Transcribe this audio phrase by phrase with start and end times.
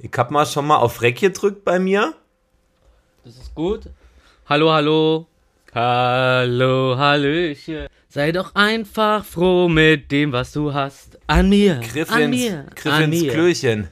[0.00, 2.14] Ich hab mal schon mal auf Reck gedrückt bei mir.
[3.24, 3.90] Das ist gut.
[4.46, 5.26] Hallo, hallo.
[5.74, 7.88] Hallo, Hallöchen.
[8.08, 11.18] Sei doch einfach froh mit dem, was du hast.
[11.26, 11.80] An mir.
[11.80, 12.66] Griff an ins, mir.
[12.74, 13.32] Griff an ins mir.
[13.32, 13.88] Klöchen.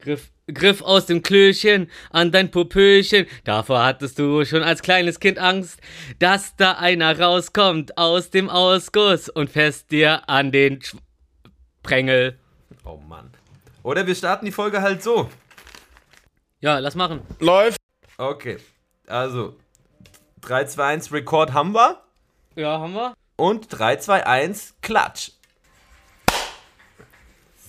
[0.00, 3.26] Griff, Griff aus dem Klöchen an dein Popöchen.
[3.44, 5.80] Davor hattest du schon als kleines Kind Angst,
[6.18, 10.80] dass da einer rauskommt aus dem Ausguss und fest dir an den
[11.82, 12.38] Prängel.
[12.84, 13.30] Oh Mann.
[13.82, 15.30] Oder wir starten die Folge halt so.
[16.60, 17.22] Ja, lass machen.
[17.38, 17.78] Läuft.
[18.18, 18.58] Okay.
[19.06, 19.56] Also,
[20.42, 22.02] 3, 2, 1, Record haben wir.
[22.54, 23.14] Ja, haben wir.
[23.36, 25.30] Und 3, 2, 1, Klatsch.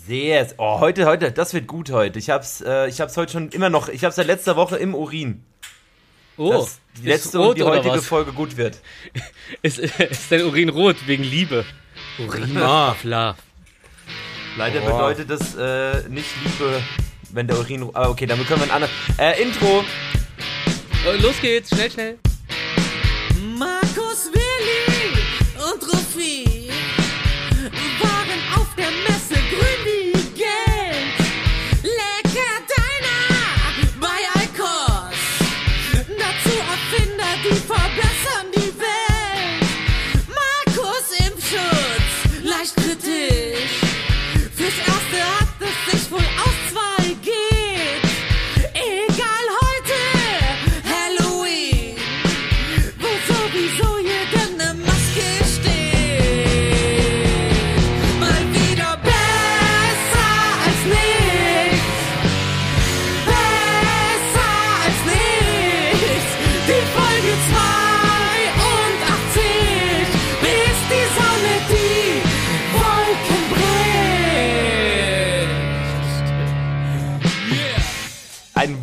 [0.06, 0.48] Sehr.
[0.58, 2.20] Oh, heute, heute, das wird gut heute.
[2.20, 4.96] Ich hab's, äh, ich hab's heute schon immer noch, ich hab's seit letzter Woche im
[4.96, 5.46] Urin.
[6.38, 8.02] Oh, dass die ist letzte rot und die heutige?
[8.02, 8.80] Folge gut wird.
[9.62, 11.66] Ist, ist dein Urin rot wegen Liebe?
[12.18, 13.36] Urin of Love.
[14.58, 15.10] Leider Boah.
[15.10, 16.82] bedeutet das äh, nicht Liebe,
[17.32, 17.90] wenn der Urin.
[17.94, 18.92] Ah, okay, damit können wir ein anderes.
[19.18, 19.84] Äh, Intro.
[21.20, 22.20] Los geht's, schnell, schnell.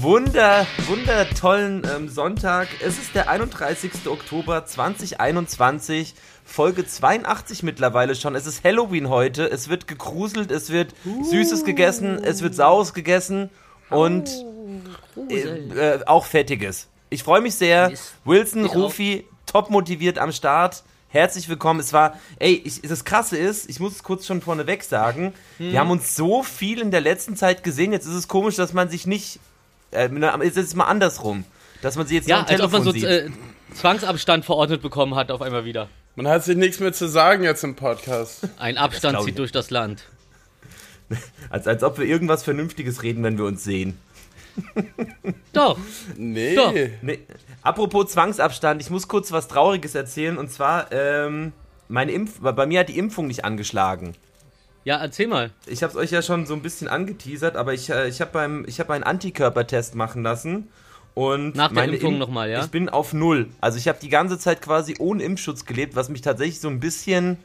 [0.08, 2.68] Wunder, wundertollen ähm, Sonntag.
[2.80, 4.06] Es ist der 31.
[4.06, 6.14] Oktober 2021.
[6.46, 8.34] Folge 82 mittlerweile schon.
[8.34, 9.44] Es ist Halloween heute.
[9.50, 13.50] Es wird gegruselt, es wird Süßes gegessen, es wird Saures gegessen
[13.90, 14.30] und
[15.28, 16.88] äh, äh, auch Fettiges.
[17.10, 17.92] Ich freue mich sehr.
[18.24, 18.64] Wilson.
[18.64, 20.84] Rufi, top motiviert am Start.
[21.08, 21.80] Herzlich willkommen.
[21.80, 25.72] Es war, ey, ich, das Krasse ist, ich muss es kurz schon vorneweg sagen, Hm.
[25.72, 27.92] wir haben uns so viel in der letzten Zeit gesehen.
[27.92, 29.38] Jetzt ist es komisch, dass man sich nicht,
[29.92, 30.08] äh,
[30.44, 31.44] jetzt ist es mal andersrum,
[31.82, 33.04] dass man sie jetzt Ja, am als ob man Telefon so sieht.
[33.04, 33.30] äh,
[33.74, 35.88] Zwangsabstand verordnet bekommen hat auf einmal wieder.
[36.16, 38.48] Man hat sich nichts mehr zu sagen jetzt im Podcast.
[38.58, 40.04] Ein Abstand zieht durch das Land.
[41.50, 43.98] als, als ob wir irgendwas Vernünftiges reden, wenn wir uns sehen.
[45.52, 45.78] Doch.
[46.16, 46.56] Nee.
[46.56, 46.72] Doch.
[47.02, 47.20] Nee.
[47.62, 51.52] Apropos Zwangsabstand, ich muss kurz was Trauriges erzählen und zwar, ähm,
[51.88, 54.14] meine Impf bei mir hat die Impfung nicht angeschlagen.
[54.84, 55.50] Ja, erzähl mal.
[55.66, 58.30] Ich habe es euch ja schon so ein bisschen angeteasert, aber ich, äh, ich habe
[58.32, 60.68] beim ich habe einen Antikörpertest machen lassen
[61.14, 62.64] und Nach der Impfung Im- nochmal, ja?
[62.64, 63.48] Ich bin auf null.
[63.60, 66.80] Also ich habe die ganze Zeit quasi ohne Impfschutz gelebt, was mich tatsächlich so ein
[66.80, 67.38] bisschen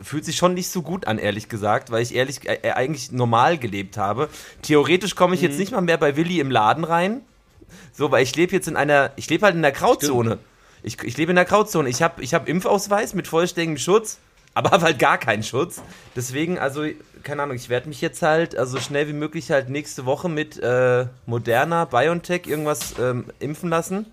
[0.00, 3.10] fühlt sich schon nicht so gut an, ehrlich gesagt, weil ich ehrlich äh, äh, eigentlich
[3.10, 4.28] normal gelebt habe.
[4.62, 5.48] Theoretisch komme ich Mhm.
[5.48, 7.22] jetzt nicht mal mehr bei Willi im Laden rein.
[7.92, 10.38] So, weil ich lebe jetzt in einer, ich lebe halt in der Grauzone.
[10.84, 11.88] Ich, ich lebe in der Grauzone.
[11.88, 14.18] Ich habe ich hab Impfausweis mit vollständigem Schutz,
[14.58, 15.80] aber habe halt gar keinen Schutz.
[16.16, 16.84] Deswegen, also,
[17.22, 20.58] keine Ahnung, ich werde mich jetzt halt, also schnell wie möglich halt nächste Woche mit
[20.62, 24.06] äh, Moderna, BioNTech irgendwas ähm, impfen lassen.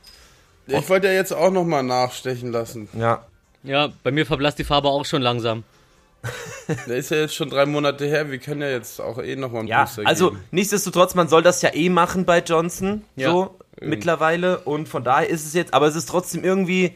[0.68, 2.88] Ich wollte ja jetzt auch nochmal nachstechen lassen.
[2.98, 3.26] Ja.
[3.64, 5.64] Ja, bei mir verblasst die Farbe auch schon langsam.
[6.88, 8.32] Der ist ja jetzt schon drei Monate her.
[8.32, 10.44] Wir können ja jetzt auch eh nochmal einen Ja, Booster also geben.
[10.52, 13.30] nichtsdestotrotz, man soll das ja eh machen bei Johnson, Ja.
[13.32, 16.96] so mittlerweile und von daher ist es jetzt, aber es ist trotzdem irgendwie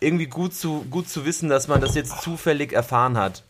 [0.00, 3.42] irgendwie gut zu gut zu wissen, dass man das jetzt zufällig erfahren hat.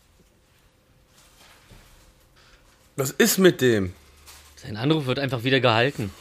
[2.95, 3.93] Was ist mit dem?
[4.55, 6.11] Sein Anruf wird einfach wieder gehalten.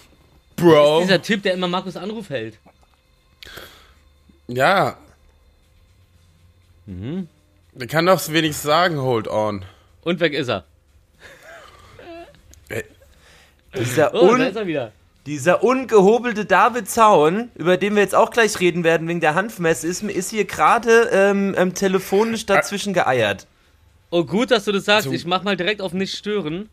[0.56, 1.00] Bro.
[1.02, 2.58] Dieser Typ, der immer Markus Anruf hält.
[4.48, 4.98] Ja.
[6.86, 7.28] Mhm.
[7.72, 9.64] Der kann doch wenigstens sagen, hold on.
[10.02, 10.64] Und weg ist er.
[13.74, 14.92] Dieser, Oh, un, da ist er wieder.
[15.26, 19.86] Dieser ungehobelte David Zaun, über den wir jetzt auch gleich reden werden wegen der Hanfmesse,
[19.88, 23.46] ist, ist hier gerade ähm, ähm, telefonisch dazwischen geeiert.
[24.10, 25.04] Oh, gut, dass du das sagst.
[25.04, 26.68] Zum- Ich mach mal direkt auf nicht stören,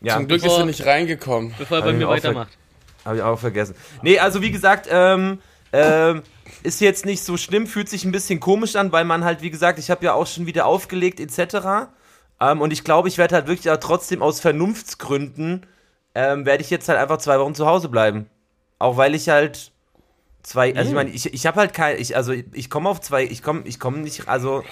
[0.00, 1.52] Ja, Zum Glück ist bevor- er nicht reingekommen.
[1.58, 2.56] bevor er bei mir weitermacht.
[3.04, 3.74] Habe ich auch vergessen.
[4.02, 5.38] Nee, also wie gesagt, ähm,
[5.72, 6.22] ähm,
[6.62, 9.50] ist jetzt nicht so schlimm, fühlt sich ein bisschen komisch an, weil man halt, wie
[9.50, 11.88] gesagt, ich habe ja auch schon wieder aufgelegt etc.
[12.40, 15.66] Ähm, und ich glaube, ich werde halt wirklich auch trotzdem aus Vernunftsgründen,
[16.18, 18.26] ähm, werde ich jetzt halt einfach zwei Wochen zu Hause bleiben.
[18.80, 19.70] Auch weil ich halt
[20.42, 23.22] zwei, also ich meine, ich, ich habe halt kein, ich, also ich komme auf zwei,
[23.24, 24.64] ich komme ich komme nicht, also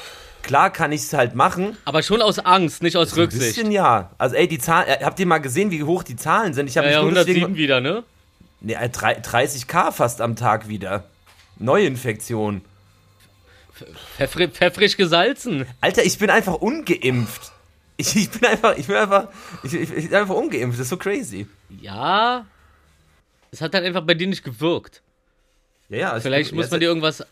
[0.43, 1.77] klar kann ich es halt machen.
[1.85, 3.55] Aber schon aus Angst, nicht aus Ein Rücksicht.
[3.57, 4.11] bisschen ja.
[4.19, 6.69] Also ey, die Zahlen, äh, habt ihr mal gesehen, wie hoch die Zahlen sind?
[6.69, 8.03] Ich habe Ja, ja, mich nur 107 deswegen, wieder, ne?
[8.67, 11.05] äh, drei- 30k fast am Tag wieder.
[11.59, 12.63] Neuinfektion.
[14.17, 15.67] Pfeffrig gesalzen.
[15.81, 17.53] Alter, ich bin einfach ungeimpft.
[17.99, 19.29] Ich, ich bin einfach, ich bin einfach,
[19.63, 20.79] ich, ich, ich bin einfach ungeimpft.
[20.79, 21.47] Das ist so crazy.
[21.81, 22.47] Ja.
[23.51, 25.03] Es hat halt einfach bei dir nicht gewirkt.
[25.89, 26.17] Ja, ja.
[26.17, 27.25] ich Vielleicht bin- muss man dir irgendwas.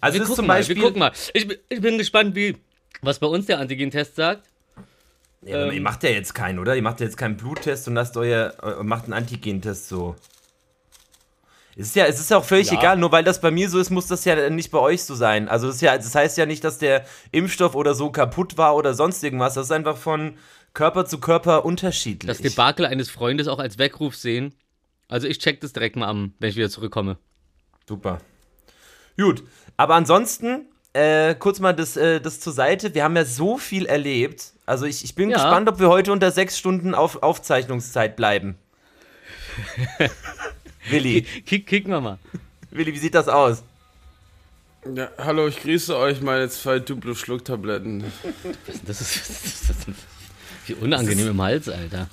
[0.00, 1.12] Also wir gucken zum mal, Beispiel, wir gucken mal.
[1.32, 2.56] Ich, bin- ich bin gespannt, wie
[3.02, 4.46] was bei uns der Antigen-Test sagt.
[5.42, 6.74] Ja, aber Ähm, ihr macht ja jetzt keinen, oder?
[6.74, 10.16] Ihr macht ja jetzt keinen Bluttest und lasst euer, äh, macht einen Antigentest so.
[11.76, 12.78] Es ist ja, es ist ja auch völlig Ja.
[12.78, 15.14] egal, nur weil das bei mir so ist, muss das ja nicht bei euch so
[15.14, 15.48] sein.
[15.48, 18.94] Also das, ja, das heißt ja nicht, dass der Impfstoff oder so kaputt war oder
[18.94, 19.54] sonst irgendwas.
[19.54, 20.36] Das ist einfach von
[20.72, 22.28] Körper zu Körper unterschiedlich.
[22.28, 24.54] Das Debakel eines Freundes auch als Weckruf sehen.
[25.08, 27.18] Also ich check das direkt mal am, wenn ich wieder zurückkomme.
[27.88, 28.18] Super.
[29.18, 29.42] Gut,
[29.76, 32.94] aber ansonsten, äh, kurz mal das, äh, das zur Seite.
[32.94, 34.52] Wir haben ja so viel erlebt.
[34.66, 35.36] Also ich, ich bin Ja.
[35.36, 38.56] gespannt, ob wir heute unter sechs Stunden auf Aufzeichnungszeit bleiben.
[40.88, 42.18] Willi, Kick, kicken wir mal.
[42.70, 43.62] Willi, wie sieht das aus?
[44.94, 48.04] Ja, hallo, ich grüße euch, meine zwei Duplo-Schlucktabletten.
[48.86, 49.88] Das ist, das ist, das ist
[50.66, 52.08] wie unangenehm im Hals, Alter.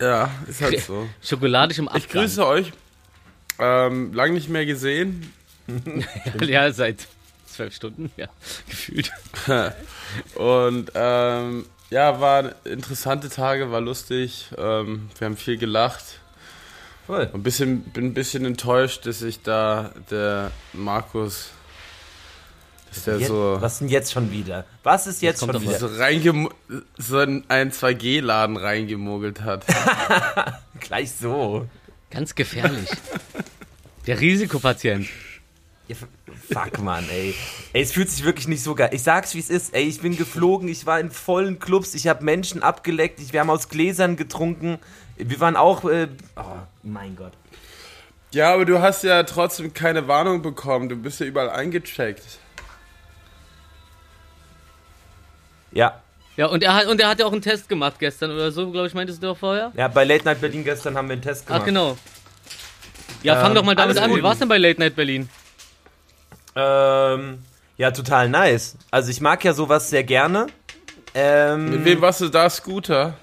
[0.00, 1.08] Ja, ist halt so.
[1.22, 2.02] Schokoladig im Abgang.
[2.02, 2.72] Ich grüße euch.
[3.58, 5.32] Ähm, lang nicht mehr gesehen.
[6.40, 7.06] Ja, seit
[7.46, 8.28] zwölf Stunden, ja,
[8.68, 9.10] gefühlt.
[10.34, 14.46] Und ähm, ja, waren interessante Tage, war lustig.
[14.56, 16.20] Ähm, wir haben viel gelacht.
[17.08, 17.30] Voll.
[17.32, 21.48] Ein bisschen, bin ein bisschen enttäuscht, dass ich da der Markus,
[22.90, 24.66] dass der Jetzt, so, was denn jetzt schon wieder?
[24.82, 25.78] Was ist jetzt schon wieder?
[25.78, 26.50] so, reingemo
[26.98, 29.64] so in einen 2G-Laden reingemogelt hat.
[30.80, 31.66] Gleich so.
[32.10, 32.90] Ganz gefährlich.
[34.06, 35.08] Der Risikopatient.
[35.88, 35.96] Ja,
[36.52, 37.34] fuck, Mann, ey.
[37.72, 38.90] Ey, es fühlt sich wirklich nicht so geil.
[38.92, 39.72] Ich sag's, wie es ist.
[39.72, 43.40] Ey, ich bin geflogen, ich war in vollen Clubs, ich habe Menschen abgeleckt, ich, wir
[43.40, 44.78] haben aus Gläsern getrunken.
[45.18, 46.42] Wir waren auch, äh, oh,
[46.82, 47.32] mein Gott.
[48.32, 50.88] Ja, aber du hast ja trotzdem keine Warnung bekommen.
[50.88, 52.22] Du bist ja überall eingecheckt.
[55.72, 56.00] Ja,
[56.36, 58.70] Ja, und er hat, und er hat ja auch einen Test gemacht gestern oder so,
[58.70, 59.72] glaube ich, meintest du doch vorher?
[59.74, 61.62] ja, bei Late Night Berlin gestern haben wir einen Test gemacht.
[61.62, 61.96] Ach, genau.
[63.22, 64.14] Ja, fang Ähm, doch mal damit an.
[64.14, 65.28] Wie war's denn bei Late Night Berlin?
[66.54, 67.42] Ähm,
[67.76, 68.76] ja, total nice.
[68.90, 70.46] Also ich mag ja sowas sehr gerne.
[71.14, 73.14] Ähm, Mit wem warst du da, Scooter?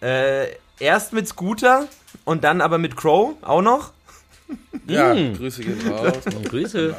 [0.00, 0.46] äh,
[0.84, 1.88] erst mit Scooter
[2.24, 3.92] und dann aber mit Crow auch noch.
[4.86, 5.34] Ja, Mm.
[5.38, 6.18] Grüße gehen raus.
[6.50, 6.94] Grüße.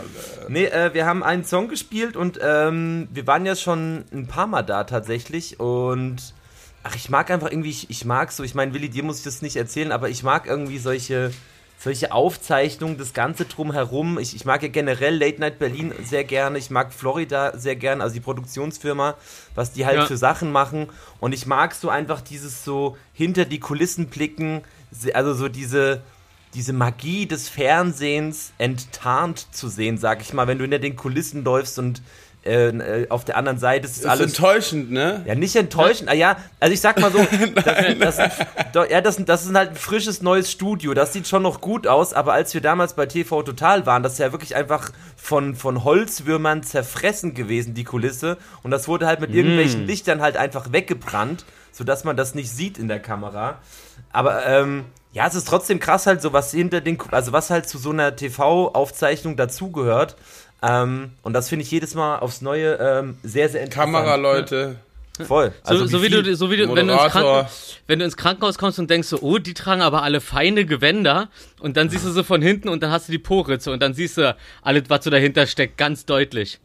[0.48, 4.48] Nee, äh, wir haben einen Song gespielt und ähm, wir waren ja schon ein paar
[4.48, 6.34] Mal da tatsächlich und
[6.82, 9.24] ach, ich mag einfach irgendwie, ich, ich mag so, ich meine, Willi, dir muss ich
[9.24, 11.32] das nicht erzählen, aber ich mag irgendwie solche,
[11.78, 14.18] solche Aufzeichnungen, das Ganze drumherum.
[14.18, 18.02] Ich, ich mag ja generell Late Night Berlin sehr gerne, ich mag Florida sehr gerne,
[18.02, 19.16] also die Produktionsfirma,
[19.54, 20.06] was die halt Ja.
[20.06, 20.90] für Sachen machen
[21.20, 24.62] und ich mag so einfach dieses so hinter die Kulissen blicken,
[25.14, 26.02] also so diese
[26.54, 31.44] diese Magie des Fernsehens enttarnt zu sehen, sag ich mal, wenn du hinter den Kulissen
[31.44, 32.02] läufst und
[32.46, 35.24] äh, äh, auf der anderen Seite ist Ist alles enttäuschend, ne?
[35.26, 36.10] ja, nicht enttäuschend.
[36.10, 37.18] Ah, ja, also ich sag mal so,
[38.00, 38.32] das, das,
[38.72, 40.94] doch, ja, das, das ist halt ein frisches neues Studio.
[40.94, 44.14] Das sieht schon noch gut aus, aber als wir damals bei TV Total waren, das
[44.14, 48.38] ist ja wirklich einfach von, von Holzwürmern zerfressen gewesen, die Kulisse.
[48.62, 52.78] Und das wurde halt mit irgendwelchen Lichtern halt einfach weggebrannt, sodass man das nicht sieht
[52.78, 53.60] in der Kamera.
[54.12, 54.86] Aber ähm,
[55.16, 57.92] ja, es ist trotzdem krass halt so, was hinter den, also was halt zu so
[57.92, 60.18] einer TV-Aufzeichnung dazugehört.
[60.68, 63.94] Ähm, und das finde ich jedes Mal aufs Neue ähm, sehr, sehr interessant.
[63.94, 64.76] Kameraleute.
[65.28, 65.52] Voll.
[65.64, 66.96] So, Also so, wie viel- du, so wie du, wenn du.
[66.98, 67.48] Kranken,
[67.88, 71.30] wenn du ins Krankenhaus kommst und denkst so, oh, die tragen aber alle feine Gewänder
[71.60, 73.94] und dann siehst du so von hinten und dann hast du die Po-Ritze und dann
[73.94, 76.60] siehst du alles, was so dahinter steckt, ganz deutlich.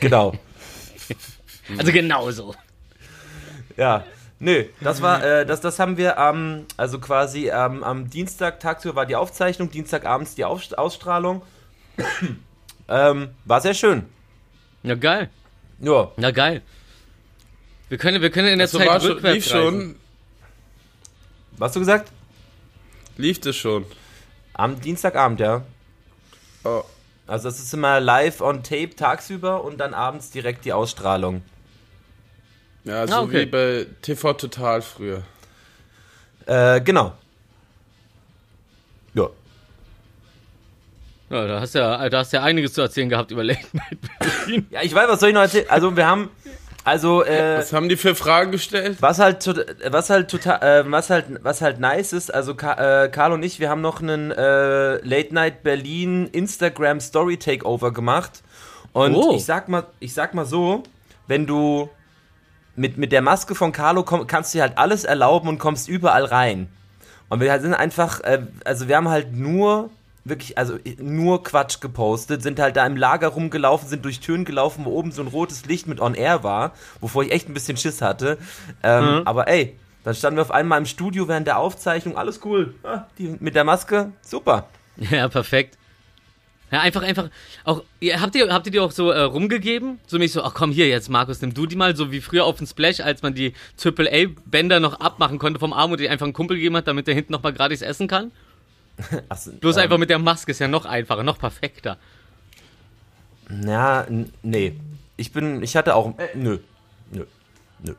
[0.00, 0.34] Genau.
[1.78, 2.54] Also genauso.
[3.78, 4.04] Ja.
[4.38, 8.96] Nö, das war, äh, das, das haben wir am, also quasi ähm, am Dienstag tagsüber
[8.96, 11.40] war die Aufzeichnung, Dienstagabends die Auf Ausstrahlung.
[12.88, 14.04] ähm, war sehr schön.
[14.82, 15.30] Ja, geil.
[15.80, 16.62] Ja, Ja, geil.
[17.88, 19.70] Wir können, wir können in der So Zeit war schon, rückwärts lief reisen.
[19.80, 19.96] schon.
[21.58, 22.10] was hast du gesagt?
[23.16, 23.84] Lief das schon.
[24.54, 25.62] Am Dienstagabend, ja.
[26.64, 26.82] Oh.
[27.26, 31.42] Also das ist immer live on tape tagsüber und dann abends direkt die Ausstrahlung.
[32.84, 33.42] Ja, so Ah, okay.
[33.42, 35.22] wie bei TV Total früher.
[36.46, 37.14] Äh, genau.
[41.30, 44.66] Ja, da hast ja, da hast ja einiges zu erzählen gehabt über Late Night Berlin.
[44.70, 45.66] Ja, ich weiß, was soll ich noch erzählen?
[45.68, 46.30] Also wir haben,
[46.84, 48.98] also, äh, Was haben die für Fragen gestellt?
[49.00, 49.46] Was halt,
[49.90, 53.42] was halt total, äh, was halt, was halt nice ist, also Ka äh, Karl und
[53.42, 58.42] ich, wir haben noch einen äh, Late Night Berlin Instagram Story Takeover gemacht
[58.92, 59.34] Und Oh.
[59.34, 60.82] ich sag mal, ich sag mal so,
[61.26, 61.88] wenn du
[62.76, 65.88] mit, mit der Maske von Carlo komm, kannst du dir halt alles erlauben und kommst
[65.88, 66.68] überall rein.
[67.30, 69.88] Und wir sind einfach, äh, also wir haben halt nur,
[70.24, 74.84] wirklich, also nur Quatsch gepostet, sind halt da im Lager rumgelaufen, sind durch Türen gelaufen,
[74.84, 77.76] wo oben so ein rotes Licht mit On Air war, wovor ich echt ein bisschen
[77.76, 78.38] Schiss hatte.
[78.82, 82.74] Ähm, Aber ey, dann standen wir auf einmal im Studio während der Aufzeichnung, alles cool.
[82.82, 84.68] Ah, die, mit der Maske, super.
[84.96, 85.76] Ja, perfekt.
[86.70, 87.30] Ja, einfach, einfach,
[87.64, 90.00] auch, ihr, habt ihr, habt ihr die auch so äh, rumgegeben?
[90.06, 92.44] So mich so, ach komm hier jetzt, Markus, nimm du die mal, so wie früher
[92.44, 96.24] auf dem Splash, als man die AAA-Bänder noch abmachen konnte vom Arm und die einfach
[96.24, 98.32] einen Kumpel gegeben hat, damit der hinten nochmal gratis essen kann.
[99.28, 101.98] Achso, Bloß ähm, einfach mit der Maske ist ja noch einfacher, noch perfekter.
[103.64, 104.78] Ja, n- nee.
[105.16, 106.58] Ich bin, ich hatte auch, äh, nö,
[107.10, 107.24] nö,
[107.82, 107.94] nö.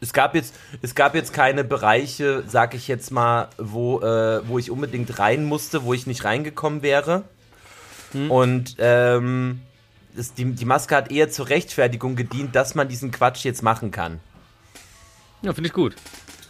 [0.00, 4.58] Es gab jetzt, es gab jetzt keine Bereiche, sag ich jetzt mal, wo, äh, wo
[4.58, 7.24] ich unbedingt rein musste, wo ich nicht reingekommen wäre.
[8.12, 9.60] Und ähm,
[10.16, 13.92] es, die, die Maske hat eher zur Rechtfertigung gedient, dass man diesen Quatsch jetzt machen
[13.92, 14.18] kann.
[15.42, 15.94] Ja, finde ich gut.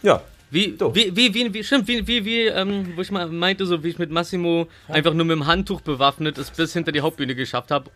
[0.01, 0.21] Ja.
[0.51, 0.93] Wie, So.
[0.93, 3.87] wie, wie, wie, wie, stimmt, wie, wie, wie, ähm, wo ich mal meinte, so wie
[3.89, 7.71] ich mit Massimo einfach nur mit dem Handtuch bewaffnet es bis hinter die Hauptbühne geschafft
[7.71, 7.89] habe,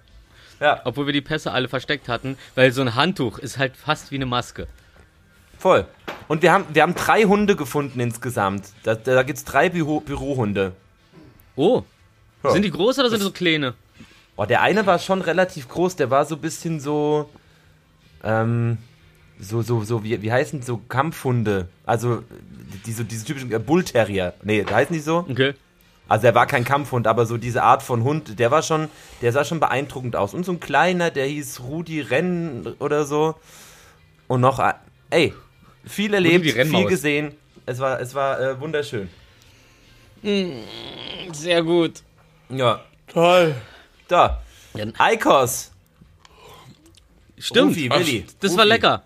[0.61, 4.09] Ja, obwohl wir die Pässe alle versteckt hatten, weil so ein Handtuch ist halt fast
[4.11, 4.67] wie eine Maske.
[5.59, 5.85] voll.
[6.27, 8.65] Und wir haben, wir haben drei Hunde gefunden insgesamt.
[8.83, 10.71] Da, da gibt es drei Büro, Bürohunde.
[11.55, 11.83] Oh,
[12.43, 12.51] Ja.
[12.51, 13.73] sind die groß oder sind die so kleine?
[14.37, 17.29] Oh, der eine war schon relativ groß, der war so ein bisschen so,
[18.23, 18.77] ähm,
[19.39, 21.67] so, so, so, wie, wie heißen so Kampfhunde?
[21.85, 22.23] Also,
[22.85, 24.33] diese, diese typischen äh, Bullterrier.
[24.43, 25.25] Nee, da heißen die so?
[25.29, 25.53] Okay.
[26.07, 28.89] Also, er war kein Kampfhund, aber so diese Art von Hund, der war schon,
[29.21, 30.33] der sah schon beeindruckend aus.
[30.33, 33.35] Und so ein kleiner, der hieß Rudi Renn oder so.
[34.27, 34.75] Und noch, ein-
[35.09, 35.33] ey,
[35.85, 37.33] viel erlebt, viel gesehen.
[37.65, 39.09] Es war, es war äh, wunderschön.
[41.33, 42.01] Sehr gut.
[42.49, 43.55] Ja, Toll.
[44.07, 44.41] da.
[44.97, 45.71] Eikos.
[47.37, 47.71] Stimmt.
[47.71, 48.25] Rufi, Ach, Willi.
[48.39, 48.57] Das Rufi.
[48.59, 49.03] war lecker.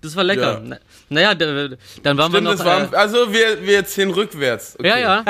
[0.00, 0.54] Das war lecker.
[0.54, 0.60] Ja.
[0.62, 0.78] Na,
[1.08, 1.48] naja, dann
[2.18, 2.64] waren Stimmt, wir noch.
[2.64, 4.76] war, äh, also wir, wir zählen rückwärts.
[4.78, 4.88] Okay.
[4.88, 5.24] ja, ja.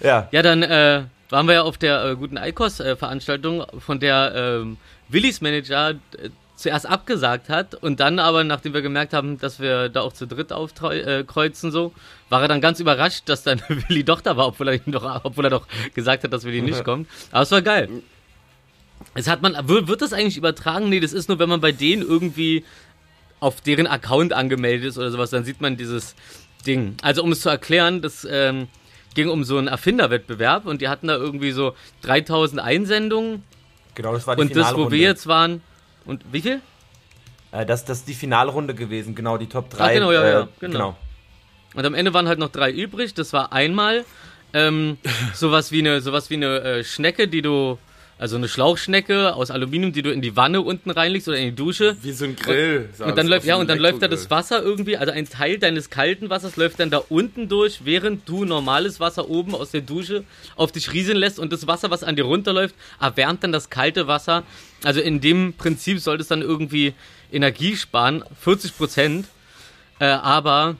[0.00, 0.28] Ja.
[0.30, 4.76] Ja, dann äh, waren wir ja auf der äh, guten ICOS-Veranstaltung, von der ähm,
[5.08, 9.88] Willis Manager äh, zuerst abgesagt hat und dann aber, nachdem wir gemerkt haben, dass wir
[9.88, 11.92] da auch zu dritt aufkreuzen, äh, so,
[12.30, 15.44] war er dann ganz überrascht, dass dann Willi doch da war, obwohl er, doch, obwohl
[15.46, 17.08] er doch gesagt hat, dass Willi nicht kommt.
[17.30, 17.88] Aber es war geil.
[19.14, 20.88] Es hat man, wird wird das eigentlich übertragen?
[20.88, 22.64] Nee, das ist nur, wenn man bei denen irgendwie
[23.40, 26.14] auf deren Account angemeldet ist oder sowas, dann sieht man dieses
[26.66, 26.96] Ding.
[27.02, 28.68] Also um es zu erklären, das ähm,
[29.14, 33.42] ging um so einen Erfinderwettbewerb und die hatten da irgendwie so 3000 Einsendungen
[33.98, 35.60] Genau, das war die und das, wo wir jetzt waren,
[36.04, 36.60] und wie viel?
[37.50, 39.84] Äh, das, das ist die Finalrunde gewesen, genau, die Top 3.
[39.84, 40.96] Ah, genau, ja, äh, ja, genau.
[41.74, 43.14] Und am Ende waren halt noch drei übrig.
[43.14, 44.04] Das war einmal
[44.54, 44.98] ähm,
[45.34, 47.76] sowas wie eine, sowas wie eine äh, Schnecke, die du,
[48.18, 51.54] also eine Schlauchschnecke aus Aluminium, die du in die Wanne unten reinlegst oder in die
[51.54, 51.96] Dusche.
[52.02, 52.88] Wie so ein Grill.
[52.92, 55.58] sah Und dann läuft, ja, und dann läuft da das Wasser irgendwie, also ein Teil
[55.58, 59.82] deines kalten Wassers läuft dann da unten durch, während du normales Wasser oben aus der
[59.82, 60.24] Dusche
[60.56, 64.08] auf dich rieseln lässt und das Wasser, was an dir runterläuft, erwärmt dann das kalte
[64.08, 64.42] Wasser.
[64.82, 66.94] Also in dem Prinzip sollte es dann irgendwie
[67.30, 69.26] Energie sparen, 40 Prozent.
[70.00, 70.76] Äh, aber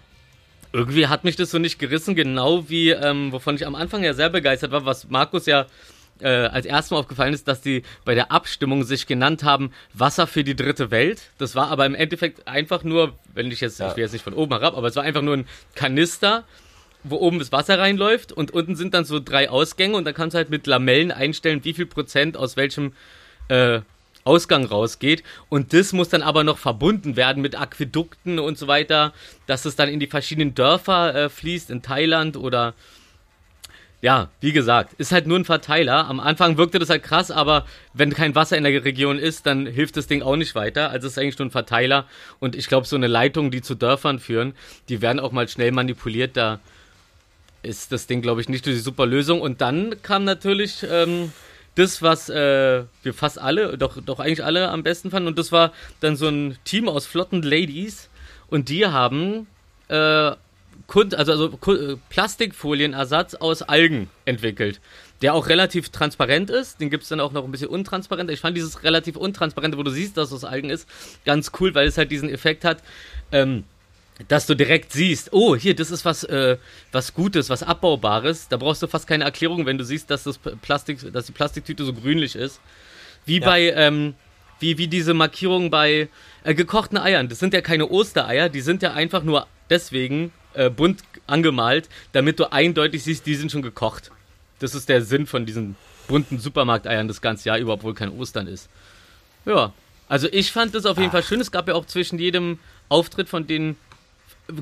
[0.72, 4.12] irgendwie hat mich das so nicht gerissen, genau wie, ähm, wovon ich am Anfang ja
[4.12, 5.66] sehr begeistert war, was Markus ja
[6.20, 10.26] äh, als erstes Mal aufgefallen ist, dass die bei der Abstimmung sich genannt haben, Wasser
[10.26, 11.20] für die dritte Welt.
[11.38, 13.90] Das war aber im Endeffekt einfach nur, wenn ich jetzt, Ja.
[13.90, 16.44] ich will jetzt nicht von oben herab, aber es war einfach nur ein Kanister,
[17.04, 20.34] wo oben das Wasser reinläuft und unten sind dann so drei Ausgänge und da kannst
[20.34, 22.92] du halt mit Lamellen einstellen, wie viel Prozent aus welchem
[23.48, 23.80] äh,
[24.24, 25.22] Ausgang rausgeht.
[25.48, 29.14] Und das muss dann aber noch verbunden werden mit Aquädukten und so weiter,
[29.46, 32.74] dass es dann in die verschiedenen Dörfer äh, fließt, in Thailand oder
[34.00, 36.06] ja, wie gesagt, ist halt nur ein Verteiler.
[36.08, 39.66] Am Anfang wirkte das halt krass, aber wenn kein Wasser in der Region ist, dann
[39.66, 40.90] hilft das Ding auch nicht weiter.
[40.90, 42.06] Also es ist eigentlich nur ein Verteiler.
[42.38, 44.54] Und ich glaube, so eine Leitung, die zu Dörfern führen,
[44.88, 46.36] die werden auch mal schnell manipuliert.
[46.36, 46.60] Da
[47.62, 49.40] ist das Ding, glaube ich, nicht die super Lösung.
[49.40, 51.32] Und dann kam natürlich ähm,
[51.74, 55.26] das, was äh, wir fast alle, doch, doch eigentlich alle am besten fanden.
[55.26, 58.10] Und das war dann so ein Team aus flotten Ladies.
[58.48, 59.48] Und die haben
[59.88, 60.32] äh,
[60.88, 64.80] Kun also, also äh, Plastikfolienersatz aus Algen entwickelt,
[65.20, 66.80] der auch relativ transparent ist.
[66.80, 68.32] Den gibt es dann auch noch ein bisschen untransparenter.
[68.32, 70.88] Ich fand dieses relativ untransparente, wo du siehst, dass es Algen ist,
[71.26, 72.82] ganz cool, weil es halt diesen Effekt hat,
[73.32, 73.64] ähm,
[74.28, 76.56] dass du direkt siehst, oh, hier, das ist was, äh,
[76.90, 78.48] was Gutes, was Abbaubares.
[78.48, 81.84] Da brauchst du fast keine Erklärung, wenn du siehst, dass, das Plastik, dass die Plastiktüte
[81.84, 82.60] so grünlich ist.
[83.26, 83.46] Wie Ja.
[83.46, 84.14] bei, ähm,
[84.58, 86.08] wie, wie diese Markierung bei
[86.44, 87.28] äh, gekochten Eiern.
[87.28, 92.40] Das sind ja keine Ostereier, die sind ja einfach nur deswegen äh, bunt angemalt, damit
[92.40, 94.10] du eindeutig siehst, die sind schon gekocht.
[94.58, 95.76] Das ist der Sinn von diesen
[96.08, 98.68] bunten Supermarkteiern das ganze Jahr über, obwohl kein Ostern ist.
[99.44, 99.72] Ja,
[100.08, 101.40] also ich fand das auf jeden Fall schön.
[101.40, 103.76] Es gab ja auch zwischen jedem Auftritt von denen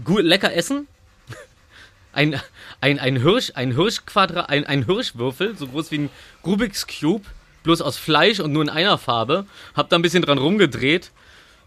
[0.04, 0.86] gut, lecker Essen.
[2.12, 2.40] Ein,
[2.80, 6.10] ein, ein Hirsch, ein Hirschquadrat, ein, ein Hirschwürfel, so groß wie ein
[6.46, 7.24] Rubik's Cube,
[7.62, 9.46] bloß aus Fleisch und nur in einer Farbe.
[9.74, 11.10] Hab da ein bisschen dran rumgedreht.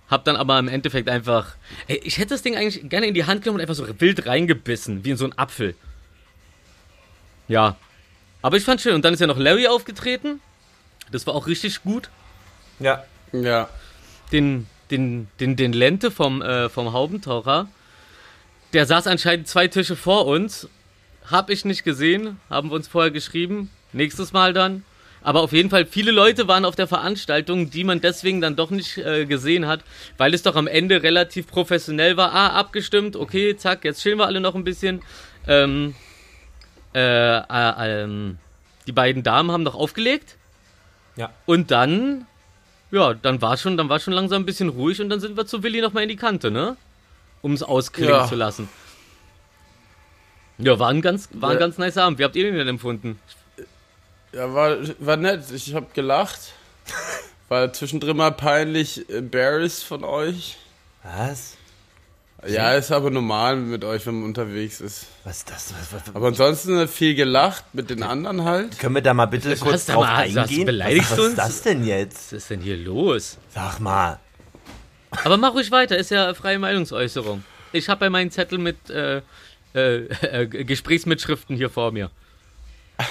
[0.10, 1.56] Hab dann aber im Endeffekt einfach.
[1.88, 4.26] Ey, ich hätte das Ding eigentlich gerne in die Hand genommen und einfach so wild
[4.26, 5.76] reingebissen, wie in so einen Apfel.
[7.48, 7.76] Ja.
[8.42, 8.96] Aber ich fand schön.
[8.96, 10.42] Und dann ist ja noch Larry aufgetreten.
[11.12, 12.10] Das war auch richtig gut.
[12.80, 13.04] Ja.
[13.32, 13.70] Ja.
[14.32, 17.68] Den, den, den, den Lente vom, äh, vom Haubentaucher.
[18.74, 20.68] Der saß anscheinend zwei Tische vor uns.
[21.30, 22.40] Hab ich nicht gesehen.
[22.50, 23.70] Haben wir uns vorher geschrieben.
[23.94, 24.84] Nächstes Mal dann.
[25.22, 28.70] Aber auf jeden Fall, viele Leute waren auf der Veranstaltung, die man deswegen dann doch
[28.72, 29.82] nicht äh, gesehen hat,
[30.18, 32.34] weil es doch am Ende relativ professionell war.
[32.34, 35.02] Ah, abgestimmt, okay, zack, jetzt chillen wir alle noch ein bisschen.
[35.48, 35.94] Ähm,
[36.96, 38.38] äh, äh, ähm,
[38.88, 40.38] die beiden Damen haben noch aufgelegt.
[41.18, 41.32] Ja.
[41.46, 42.26] Und dann,
[42.92, 45.46] ja, dann war schon, dann war schon langsam ein bisschen ruhig und dann sind wir
[45.46, 46.78] zu Willi nochmal in die Kante, ne?
[47.42, 48.26] Um es ausklingen Ja.
[48.26, 48.70] zu lassen.
[50.58, 51.60] Ja, war ein ganz, war ein Ja.
[51.60, 52.20] ganz nice Abend.
[52.20, 53.20] Wie habt ihr den denn empfunden?
[54.34, 55.44] Ja, war, war nett.
[55.54, 56.40] Ich hab gelacht.
[57.48, 60.58] War zwischendrin mal peinlich embarrassed von euch.
[61.04, 61.56] Was?
[62.48, 65.08] Ja, ist aber normal mit euch, wenn man unterwegs ist.
[65.26, 65.74] Was ist das?
[65.78, 68.80] Was, was, Aber ansonsten viel gelacht mit den anderen halt.
[68.80, 70.66] können wir da mal bitte kurz hast du drauf mal- eingehen?
[70.66, 71.30] beleidigst was, was uns?
[71.34, 72.28] ist das denn jetzt?
[72.32, 73.38] Was ist denn hier los?
[73.54, 74.20] Sag mal.
[75.26, 77.44] Aber mach ruhig weiter, ist ja freie Meinungsäußerung.
[77.74, 79.22] Ich habe ja meinen Zettel mit äh,
[79.74, 82.10] äh, äh, Gesprächsmitschriften hier vor mir.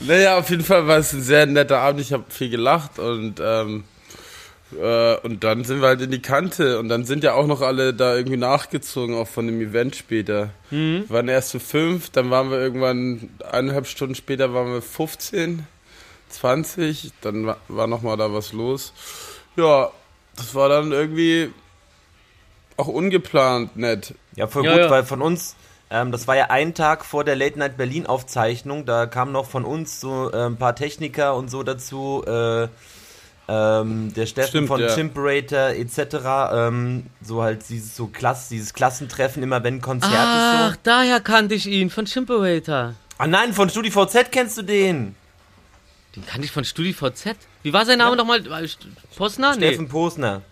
[0.00, 2.00] Naja, auf jeden Fall war es ein sehr netter Abend.
[2.00, 3.84] Ich habe viel gelacht und ähm,
[4.80, 7.60] äh, und dann sind wir halt in die Kante und dann sind ja auch noch
[7.60, 10.50] alle da irgendwie nachgezogen, auch von dem Event später.
[10.70, 15.66] Wir waren erst zu fünf, dann waren wir irgendwann eineinhalb Stunden später waren wir 15,
[16.28, 18.92] 20, dann war, war noch mal da was los.
[19.56, 19.90] Ja,
[20.36, 21.50] das war dann irgendwie
[22.76, 24.14] auch ungeplant nett.
[24.34, 24.90] Ja, voll Ja, gut, ja.
[24.90, 25.54] weil von uns,
[25.94, 29.46] ähm, das war ja ein Tag vor der Late Night Berlin Aufzeichnung, da kamen noch
[29.48, 32.68] von uns so äh, ein paar Techniker und so dazu, äh,
[33.46, 34.88] ähm, der Steffen Stimmt, von ja.
[34.94, 36.16] Chimperator etc.,
[36.52, 40.78] ähm, so halt dieses so Klass, dieses Klassentreffen immer, wenn ein Konzert ist Ach, so.
[40.82, 42.94] daher kannte ich ihn, von Chimperator.
[43.18, 45.14] Ah nein, von StudiVZ kennst du den?
[46.16, 47.36] Den kannte ich von StudiVZ.
[47.62, 48.48] Wie war sein Name nochmal?
[48.48, 48.78] War ich-
[49.16, 49.56] Posner?
[49.56, 49.68] Nee.
[49.68, 50.42] Steffen Posner.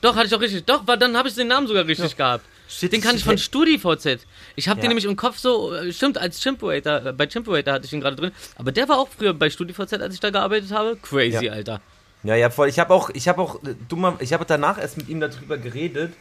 [0.00, 0.64] Doch, hatte ich auch richtig.
[0.64, 2.44] Doch, war, dann habe ich den Namen sogar richtig gehabt.
[2.68, 4.26] Shit, Den kannte ich von StudiVZ.
[4.56, 4.82] Ich habe Ja.
[4.82, 8.00] den nämlich im Kopf so, äh, stimmt, als Chimperator, äh, bei Chimperator hatte ich ihn
[8.00, 8.32] gerade drin.
[8.56, 10.96] Aber der war auch früher bei StudiVZ, als ich da gearbeitet habe.
[10.96, 11.52] Crazy, Ja.
[11.52, 11.80] Alter.
[12.22, 12.68] Ja, ja, voll.
[12.68, 15.58] Ich habe auch, ich habe auch, äh, dummer, ich habe danach erst mit ihm darüber
[15.58, 16.12] geredet.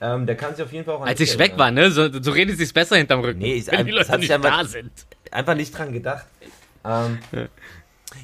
[0.00, 1.90] Ähm, der kann sich auf jeden Fall auch Als ich weg war, ne?
[1.92, 3.38] So, so redet sich's besser hinterm Rücken.
[3.38, 4.90] Nee, ist wenn die Leute nicht einfach- da sind.
[5.30, 6.26] einfach nicht dran gedacht.
[6.84, 7.18] Ähm,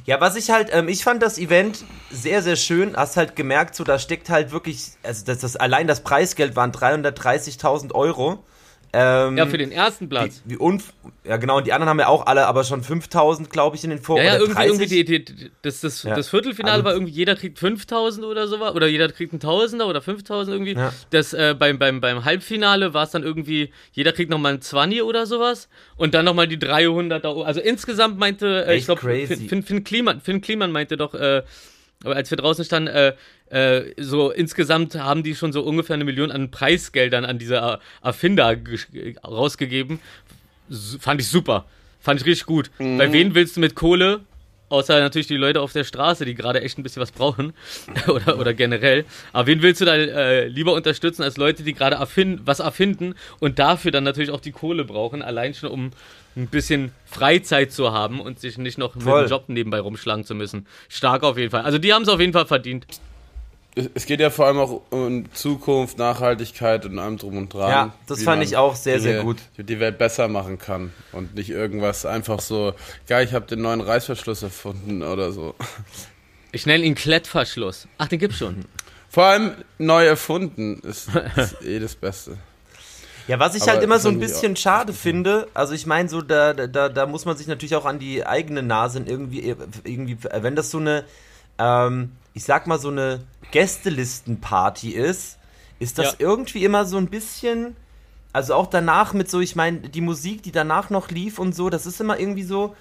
[0.04, 2.96] ja, was ich halt, ähm, ich fand das Event sehr, sehr schön.
[2.96, 6.72] Hast halt gemerkt, so da steckt halt wirklich, also das, das allein das Preisgeld waren
[6.72, 8.44] 330.000 Euro.
[8.92, 10.42] Ähm, Ja, für den ersten Platz.
[10.44, 13.50] Wie, wie unf ja, genau, und die anderen haben ja auch alle, aber schon 5000,
[13.50, 14.70] glaube ich, in den Vor- Ja, ja, irgendwie, 30.
[14.70, 16.16] irgendwie die, die, das, das, Ja.
[16.16, 19.86] das Viertelfinale Also- war irgendwie, jeder kriegt 5000 oder so, oder jeder kriegt einen Tausender
[19.86, 20.74] oder 5000 irgendwie.
[20.74, 20.92] Ja.
[21.10, 25.02] Das, äh, beim, beim, beim Halbfinale war es dann irgendwie, jeder kriegt nochmal ein 20
[25.02, 27.44] oder sowas und dann nochmal die 300 da oben.
[27.46, 29.00] Also insgesamt meinte, äh, ich glaube.
[29.02, 31.42] Finn, Finn, Finn, Kliman, Finn Kliman meinte doch, äh,
[32.04, 33.12] aber als wir draußen standen, äh,
[33.50, 38.56] äh, so insgesamt haben die schon so ungefähr eine Million an Preisgeldern an diese Erfinder
[39.24, 40.00] rausgegeben.
[40.70, 41.66] S fand ich super.
[42.00, 42.70] Fand ich richtig gut.
[42.78, 44.20] Bei wen willst du mit Kohle?
[44.70, 47.52] Außer natürlich die Leute auf der Straße, die gerade echt ein bisschen was brauchen.
[48.08, 49.04] oder, oder generell.
[49.32, 53.14] Aber wen willst du da äh, lieber unterstützen als Leute, die gerade erfinden, was erfinden
[53.40, 55.90] und dafür dann natürlich auch die Kohle brauchen, allein schon um
[56.36, 59.22] ein bisschen Freizeit zu haben und sich nicht noch Voll.
[59.22, 60.66] mit dem Job nebenbei rumschlagen zu müssen.
[60.88, 61.62] Stark auf jeden Fall.
[61.62, 62.86] Also die haben es auf jeden Fall verdient.
[63.94, 67.70] Es, geht ja vor allem auch um Zukunft, Nachhaltigkeit und allem drum und dran.
[67.70, 69.38] Ja, das wie fand ich auch sehr, sehr gut.
[69.56, 72.74] Die die Welt besser machen kann und nicht irgendwas einfach so,
[73.08, 75.54] ja, ich habe den neuen Reißverschluss erfunden oder so.
[76.52, 77.86] Ich nenne ihn Klettverschluss.
[77.98, 78.64] Ach, den gibt's schon.
[79.08, 82.38] Vor allem neu erfunden ist, ist eh das Beste.
[83.28, 86.20] Ja, was ich Aber halt immer so ein bisschen schade finde, also ich meine, so
[86.20, 89.54] da, da, da muss man sich natürlich auch an die eigene Nase irgendwie,
[89.84, 91.04] irgendwie wenn das so eine,
[91.58, 95.38] ähm, ich sag mal, so eine Gästelistenparty ist,
[95.78, 96.14] ist das Ja.
[96.18, 97.76] irgendwie immer so ein bisschen,
[98.32, 101.70] also auch danach mit so, ich meine, die Musik, die danach noch lief und so,
[101.70, 102.76] das ist immer irgendwie so,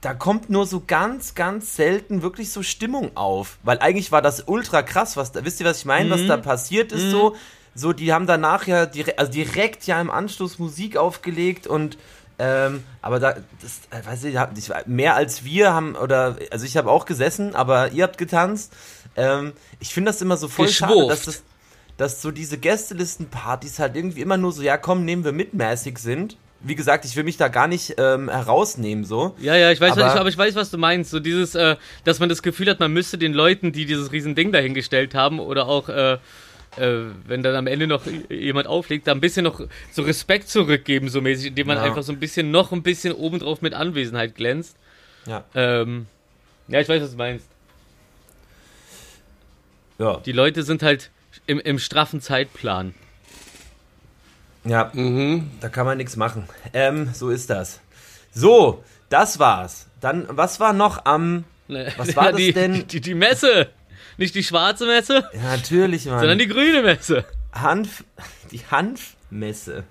[0.00, 3.58] da kommt nur so ganz, ganz selten wirklich so Stimmung auf.
[3.62, 6.36] Weil eigentlich war das ultra krass, was da, wisst ihr, was ich meine, was da
[6.36, 7.36] passiert ist so?
[7.74, 11.98] So, die haben danach ja direkt, also direkt ja im Anschluss Musik aufgelegt und
[12.42, 14.34] Ähm, aber da, das, äh, weiß ich,
[14.86, 18.72] mehr als wir haben, oder, also ich habe auch gesessen, aber ihr habt getanzt.
[19.14, 21.10] Ähm, ich finde das immer so voll schade, Geschwurft.
[21.10, 21.42] dass das,
[21.98, 26.38] dass so diese Gästelistenpartys halt irgendwie immer nur so, ja komm, nehmen wir mitmäßig sind.
[26.62, 29.34] Wie gesagt, ich will mich da gar nicht ähm, herausnehmen, so.
[29.38, 31.10] Ja, ja, ich weiß, Aber- ich, aber ich weiß, was du meinst.
[31.10, 34.34] So dieses, äh, dass man das Gefühl hat, man müsste den Leuten, die dieses riesen
[34.34, 36.18] Ding dahingestellt haben, oder auch, äh,
[36.76, 39.60] äh, wenn dann am Ende noch jemand auflegt, da ein bisschen noch
[39.92, 41.82] so Respekt zurückgeben, so mäßig, indem man Ja.
[41.84, 44.76] einfach so ein bisschen, noch ein bisschen obendrauf mit Anwesenheit glänzt.
[45.26, 45.44] Ja.
[45.54, 46.06] Ähm,
[46.68, 47.46] ja, ich weiß, was du meinst.
[49.98, 50.18] Ja.
[50.24, 51.10] Die Leute sind halt
[51.46, 52.94] im, im straffen Zeitplan.
[54.64, 55.50] Ja, Mhm.
[55.60, 56.48] da kann man nichts machen.
[56.72, 57.80] Ähm, so ist das.
[58.32, 59.86] So, das war's.
[60.00, 61.44] Dann, was war noch am.
[61.96, 62.86] Was war das die, denn?
[62.88, 63.68] Die, die Messe.
[64.16, 66.18] Nicht die schwarze Messe, Ja, natürlich, Mann.
[66.20, 67.24] sondern die grüne Messe.
[67.52, 68.04] Hanf.
[68.50, 69.84] Die Hanfmesse.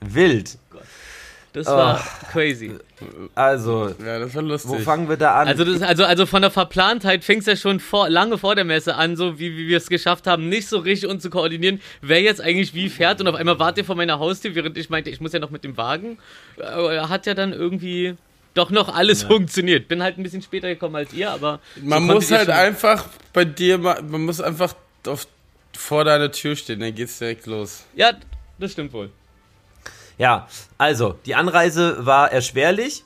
[0.00, 0.58] Wild.
[1.54, 1.70] Das Oh.
[1.72, 2.72] war crazy.
[3.34, 4.70] Also, Ja, das war lustig.
[4.70, 5.48] wo fangen wir da an?
[5.48, 8.64] Also, das, also, also von der Verplantheit fing es ja schon vor, lange vor der
[8.64, 11.80] Messe an, so wie, wie wir es geschafft haben, nicht so richtig uns zu koordinieren,
[12.02, 13.20] wer jetzt eigentlich wie fährt.
[13.20, 15.50] Und auf einmal wart ihr vor meiner Haustür, während ich meinte, ich muss ja noch
[15.50, 16.18] mit dem Wagen.
[16.62, 18.14] Aber hat ja dann irgendwie
[18.54, 19.88] doch noch alles funktioniert.
[19.88, 21.60] Bin halt ein bisschen später gekommen als ihr, aber.
[21.80, 24.74] man so muss halt einfach bei dir, man muss einfach
[25.06, 25.26] auf,
[25.76, 27.84] vor deiner Tür stehen, dann geht's direkt los.
[27.94, 28.12] Ja,
[28.58, 29.10] das stimmt wohl.
[30.18, 33.04] Ja, also, die Anreise war erschwerlich.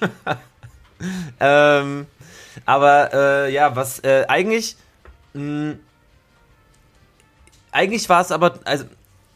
[1.40, 2.06] ähm,
[2.64, 4.76] aber äh, ja, was äh, eigentlich.
[5.32, 5.74] Mh,
[7.72, 8.60] eigentlich war es aber.
[8.64, 8.84] Also,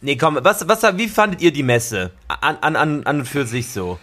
[0.01, 2.13] nee, komm, was, was, wie fandet ihr die Messe?
[2.29, 3.99] An, an, an, an und für sich so.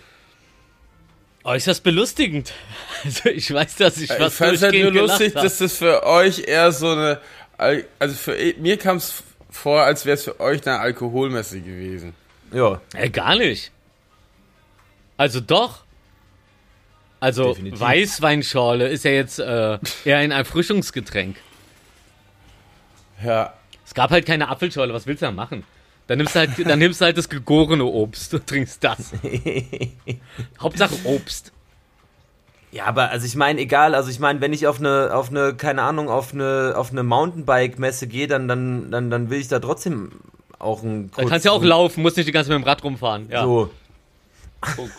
[1.45, 2.51] Äußerst belustigend.
[3.05, 5.43] Also, ich weiß, dass ich Ich was fand es halt nur lustig, hab.
[5.43, 7.21] dass das für euch eher so eine,
[7.57, 12.15] Al- also für mir kam es vor, als wäre es für euch eine Alkoholmesse gewesen.
[12.51, 12.81] Ja.
[12.95, 13.71] Äh, gar nicht.
[15.17, 15.83] Also doch.
[17.19, 17.79] Also Definitiv.
[17.79, 21.35] Weißweinschorle ist ja jetzt äh, eher ein Erfrischungsgetränk.
[23.23, 23.53] Ja,
[23.85, 25.63] Es gab halt keine Apfelschorle, was willst du da machen?
[26.07, 29.11] Dann nimmst du halt, dann nimmst du halt das gegorene Obst und trinkst das.
[30.59, 31.51] Hauptsache Obst.
[32.71, 35.55] Ja, aber also ich meine, egal, also ich meine, wenn ich auf eine, auf eine,
[35.55, 39.59] keine Ahnung, auf eine, auf eine Mountainbike-Messe gehe, dann, dann, dann, dann will ich da
[39.59, 40.11] trotzdem
[40.59, 42.69] auch ein Da kannst du ja auch laufen, musst nicht die ganze Zeit mit dem
[42.69, 43.29] Rad rumfahren.
[43.29, 43.43] Ja.
[43.43, 43.71] So.
[44.77, 44.89] Oh,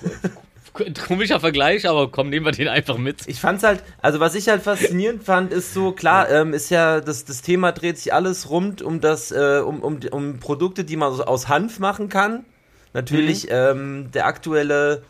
[1.06, 3.26] komischer Vergleich, aber komm, nehmen wir den einfach mit.
[3.26, 7.00] Ich fand's halt, also was ich halt faszinierend fand, ist so, klar, ähm, ist ja,
[7.00, 10.96] das, das Thema dreht sich alles rund um das, äh, um, um, um Produkte, die
[10.96, 12.44] man aus Hanf machen kann.
[12.92, 15.02] Natürlich ähm, der aktuelle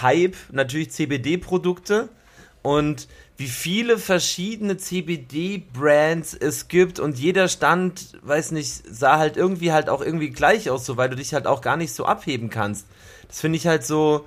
[0.00, 2.08] Hype, natürlich CBD-Produkte
[2.62, 9.72] und wie viele verschiedene CBD-Brands es gibt und jeder Stand, weiß nicht, sah halt irgendwie
[9.72, 12.48] halt auch irgendwie gleich aus, so weil du dich halt auch gar nicht so abheben
[12.48, 12.86] kannst.
[13.28, 14.26] Das finde ich halt so,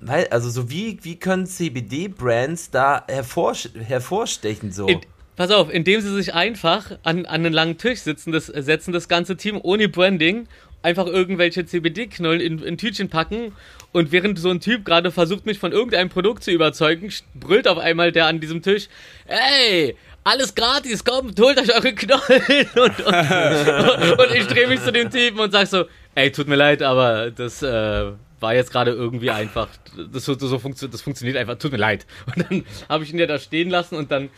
[0.00, 4.86] weil, also so wie, wie können CBD-Brands da hervor, hervorstechen so?
[4.86, 5.00] In,
[5.36, 9.08] pass auf, indem sie sich einfach an, an einen langen Tisch sitzen, das, setzen, das
[9.08, 10.46] ganze Team ohne Branding,
[10.82, 13.52] einfach irgendwelche CBD-Knollen in, in Tütchen packen
[13.92, 17.78] und während so ein Typ gerade versucht, mich von irgendeinem Produkt zu überzeugen, brüllt auf
[17.78, 18.88] einmal der an diesem Tisch,
[19.26, 22.66] ey, alles gratis, kommt, holt euch eure Knollen.
[22.76, 26.56] Und, und, und ich drehe mich zu dem Typen und sag so, ey, tut mir
[26.56, 29.68] leid, aber das äh, war jetzt gerade irgendwie einfach,
[30.12, 32.06] das, so, so funktio das funktioniert einfach, tut mir leid.
[32.26, 34.30] Und dann habe ich ihn ja da stehen lassen und dann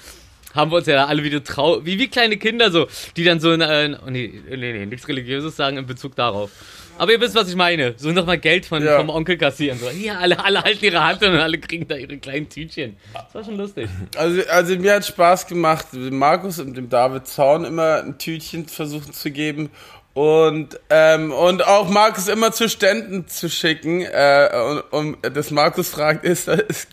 [0.54, 3.52] haben wir uns ja alle wieder trau wie, wie kleine Kinder so, die dann so,
[3.52, 6.50] äh, oh nee, nee, nee, nichts Religiöses sagen in Bezug darauf.
[6.98, 7.94] Aber ihr wisst, was ich meine.
[7.96, 8.98] So nochmal Geld von, Ja.
[8.98, 9.78] vom Onkel kassieren.
[9.78, 12.96] So, hier, alle, alle halten ihre Hand und alle kriegen da ihre kleinen Tütchen.
[13.14, 13.88] Das war schon lustig.
[14.16, 18.66] also, also mir hat Spaß gemacht, dem Markus und dem David Zaun immer ein Tütchen
[18.66, 19.70] versuchen zu geben
[20.14, 25.88] und ähm, und auch Markus immer zu Ständen zu schicken, äh, und, um das Markus
[25.88, 26.88] fragt, ist, ist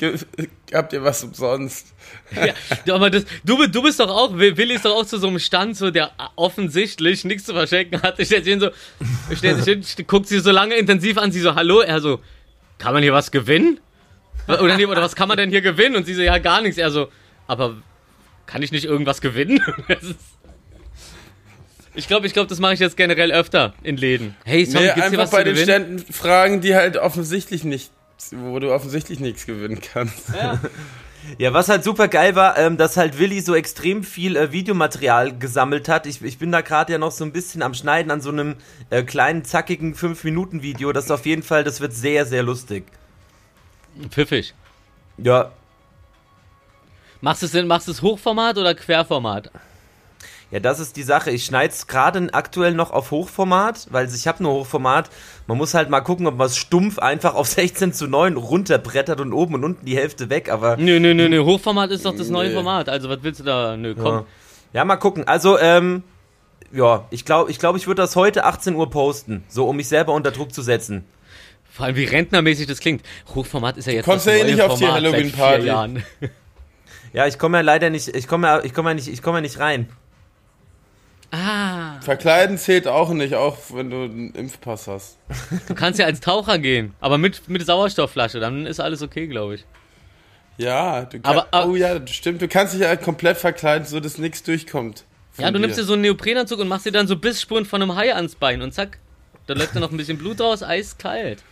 [0.73, 1.87] habt ihr was umsonst?
[2.85, 5.27] Ja, aber das, du, du bist doch auch, Will- Willi ist doch auch zu so
[5.27, 8.19] einem Stand, so, der offensichtlich nichts zu verschenken hat.
[8.19, 8.69] Ich hin so,
[9.33, 12.19] stellt sich hin, guckt sie so lange intensiv an, sie so, hallo, er so,
[12.79, 13.79] kann man hier was gewinnen?
[14.47, 15.95] Oder, oder was kann man denn hier gewinnen?
[15.95, 16.77] Und sie so, ja, gar nichts.
[16.77, 17.07] Er so,
[17.47, 17.75] aber
[18.45, 19.61] kann ich nicht irgendwas gewinnen?
[19.87, 20.15] Das ist-
[21.97, 24.35] ich glaube, ich glaube, das mache ich jetzt generell öfter in Läden.
[24.45, 25.97] Hey, sorry, Nee, gibt's hier einfach was bei zu den gewinnen?
[25.97, 27.91] Ständen fragen, die halt offensichtlich nicht,
[28.31, 30.29] wo du offensichtlich nichts gewinnen kannst.
[31.37, 35.37] Ja, was halt super geil war, ähm, dass halt Willi so extrem viel äh, Videomaterial
[35.37, 36.05] gesammelt hat.
[36.05, 38.55] Ich, ich bin da gerade ja noch so ein bisschen am Schneiden an so einem
[38.91, 40.93] äh, kleinen, zackigen 5-Minuten-Video.
[40.93, 42.85] Das ist auf jeden Fall, das wird sehr, sehr lustig.
[44.09, 44.53] Pfiffig.
[45.17, 45.51] Ja,
[47.19, 49.51] Machst du es denn, machst du es Hochformat oder Querformat?
[50.49, 51.29] Ja, das ist die Sache.
[51.31, 55.09] Ich schneide es gerade aktuell noch auf Hochformat, weil ich habe nur Hochformat.
[55.45, 59.19] Man muss halt mal gucken, ob man es stumpf einfach auf 16 zu 9 runterbrettert
[59.19, 61.43] und oben und unten die Hälfte weg, aber Nö, nö, nö, nö.
[61.43, 62.53] Hochformat ist doch das neue Nee.
[62.55, 62.87] Format.
[62.87, 63.75] Also, was willst du da?
[63.75, 64.05] Nö, komm.
[64.05, 64.25] ja.
[64.73, 65.27] ja, mal gucken.
[65.27, 66.03] Also, ähm,
[66.71, 69.89] ja, ich glaube, ich, glaub, ich würde das heute 18 Uhr posten, so um mich
[69.89, 71.03] selber unter Druck zu setzen.
[71.69, 73.03] Vor allem, wie rentnermäßig das klingt.
[73.35, 75.61] Hochformat ist ja jetzt kommst das ja eh neue nicht auf die Format seit Halloween-Party.
[75.61, 76.03] vier Jahren.
[77.13, 79.37] Ja, ich komme ja leider nicht, ich komme ja, ich komme ja nicht, ich komme
[79.37, 79.89] ja nicht rein.
[81.31, 85.17] Ah, Verkleiden zählt auch nicht, auch wenn du einen Impfpass hast.
[85.67, 89.55] du kannst ja als Taucher gehen, aber mit, mit Sauerstoffflasche, dann ist alles okay, glaube
[89.55, 89.65] ich.
[90.57, 92.41] Ja, du kannst, Aber- aber- oh ja, stimmt.
[92.41, 95.03] Du kannst dich ja komplett verkleiden, so dass nichts durchkommt.
[95.37, 97.95] Ja, du nimmst dir so einen Neoprenanzug und machst dir dann so Bissspuren von einem
[97.95, 98.97] Hai ans Bein und zack,
[99.45, 101.43] da läuft dann noch ein bisschen Blut raus, eiskalt.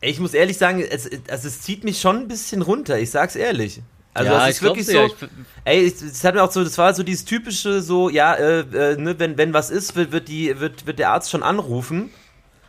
[0.00, 3.10] Ey, Ich muss ehrlich sagen, es, also es zieht mich schon ein bisschen runter, ich
[3.10, 3.80] sag's ehrlich.
[4.14, 5.28] Also Ja, es ich ist wirklich so, dir.
[5.64, 8.96] ey, es, hat mir auch so, das war so dieses typische, so, ja, äh, äh,
[8.96, 12.10] ne, wenn, wenn was ist, wird, wird, die, wird, wird der Arzt schon anrufen.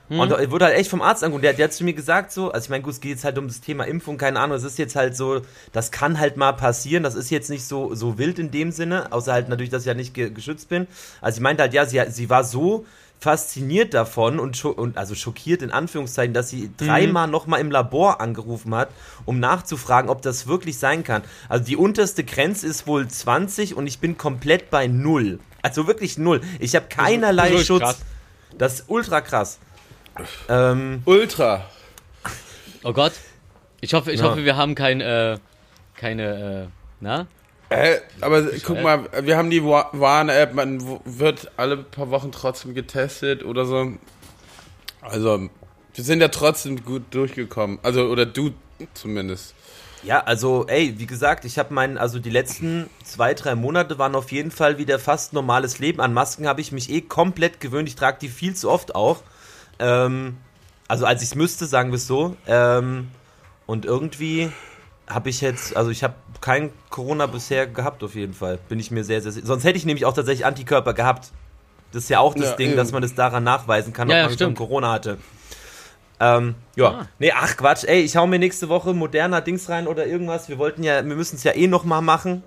[0.07, 0.19] Hm.
[0.19, 1.43] Und er wurde halt echt vom Arzt angerufen.
[1.43, 3.37] Der, der hat zu mir gesagt, so, also ich meine, gut, es geht jetzt halt
[3.37, 6.53] um das Thema Impfung, keine Ahnung, es ist jetzt halt so, das kann halt mal
[6.53, 9.83] passieren, das ist jetzt nicht so, so wild in dem Sinne, außer halt natürlich, dass
[9.83, 10.87] ich ja nicht ge geschützt bin.
[11.21, 12.85] Also ich meinte halt, ja, sie, sie war so
[13.25, 18.21] fasziniert davon und, scho und also schockiert in Anführungszeichen, dass sie dreimal nochmal im Labor
[18.21, 18.89] angerufen hat,
[19.25, 21.23] um nachzufragen, ob das wirklich sein kann.
[21.49, 25.39] Also die unterste Grenze ist wohl 20 und ich bin komplett bei null.
[25.63, 26.41] Also wirklich null.
[26.59, 27.81] Ich habe keinerlei das Schutz.
[27.81, 27.97] krass.
[28.59, 29.57] Das ist ultra krass.
[30.47, 31.65] Ähm, Ultra.
[32.83, 33.13] Oh Gott.
[33.81, 34.27] Ich hoffe, ich Ja.
[34.29, 35.39] hoffe, wir haben kein, äh,
[35.97, 36.67] keine, äh,
[36.99, 37.25] na?
[37.69, 42.75] Äh, aber guck mal, wir haben die Wa- Warn-App, man wird alle paar Wochen trotzdem
[42.75, 43.93] getestet oder so.
[45.01, 45.49] Also,
[45.93, 47.79] wir sind ja trotzdem gut durchgekommen.
[47.81, 48.51] Also, oder du
[48.93, 49.55] zumindest.
[50.03, 54.13] Ja, also, ey, wie gesagt, ich habe meinen, also die letzten zwei, drei Monate waren
[54.13, 55.99] auf jeden Fall wieder fast normales Leben.
[56.01, 57.89] An Masken habe ich mich eh komplett gewöhnt.
[57.89, 59.23] Ich trage die viel zu oft auch.
[59.79, 60.37] Ähm,
[60.87, 62.37] also, als ich es müsste, sagen wir es so.
[62.45, 63.07] Ähm,
[63.65, 64.51] und irgendwie
[65.07, 68.59] habe ich jetzt, also ich habe kein Corona bisher gehabt, auf jeden Fall.
[68.69, 69.45] Bin ich mir sehr, sehr sicher.
[69.45, 71.31] Sonst hätte ich nämlich auch tatsächlich Antikörper gehabt.
[71.91, 72.77] Das ist ja auch das Ja, Ding, eben.
[72.77, 74.57] dass man das daran nachweisen kann, Ja, ob ja, man schon stimmt.
[74.57, 75.17] Corona hatte.
[76.19, 76.87] Ähm, ja.
[76.87, 77.07] Ah.
[77.19, 80.49] Nee, ach Quatsch, ey, ich hau mir nächste Woche moderner Dings rein oder irgendwas.
[80.49, 82.35] Wir wollten ja, wir müssen es ja eh nochmal machen.
[82.35, 82.43] Und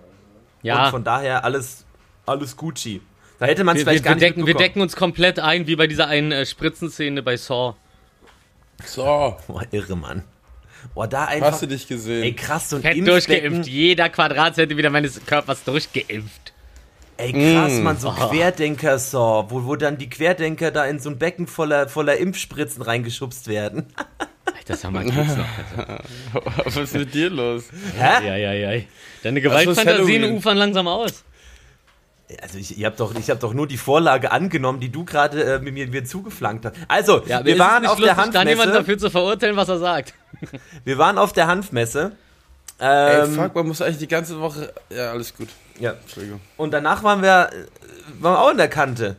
[0.62, 1.84] Ja, von daher alles,
[2.26, 3.00] alles Gucci.
[3.38, 5.66] Da hätte man es vielleicht wir, gar wir, nicht decken, wir decken uns komplett ein,
[5.66, 7.74] wie bei dieser einen äh, Spritzenszene bei Saw.
[8.84, 10.24] So, Boah, irre, Mann.
[10.94, 11.52] Boah, da einfach.
[11.52, 12.22] hast du dich gesehen?
[12.24, 13.06] ey, krass, so ein Fett Impfbecken.
[13.52, 13.68] durchgeimpft.
[13.68, 16.52] Jeder Quadratzentimeter meines Körpers durchgeimpft.
[17.16, 17.82] Ey, krass, Mm.
[17.82, 18.28] Mann, so Oh.
[18.28, 23.48] Querdenker-Saw, wo, wo dann die Querdenker da in so ein Becken voller, voller Impfspritzen reingeschubst
[23.48, 23.86] werden.
[24.44, 25.46] Alter, sag mal, geht's noch.
[25.78, 26.02] Alter.
[26.64, 27.64] Was ist mit dir los?
[27.98, 28.26] Hä?
[28.26, 28.82] Ja, ja, ja.
[29.24, 30.36] Deine Gewaltfantasien Halloween.
[30.36, 31.24] ufern langsam aus.
[32.42, 35.42] Also ich, ich habe doch, ich hab doch nur die Vorlage angenommen, die du gerade
[35.44, 36.74] äh, mir, mir zugeflankt hast.
[36.86, 38.78] Also, Ja, wir waren auf nicht der lustig, dann jemand Hanfmesse.
[38.80, 40.12] dafür zu verurteilen, was er sagt.
[40.84, 42.12] Wir waren auf der Hanfmesse.
[42.78, 44.72] Ey, Ähm, fuck, man muss eigentlich die ganze Woche.
[44.90, 45.48] Ja, alles gut.
[45.80, 45.92] ja.
[45.92, 46.40] Entschuldigung.
[46.58, 49.16] Und danach waren wir, äh, waren wir auch in der Kante.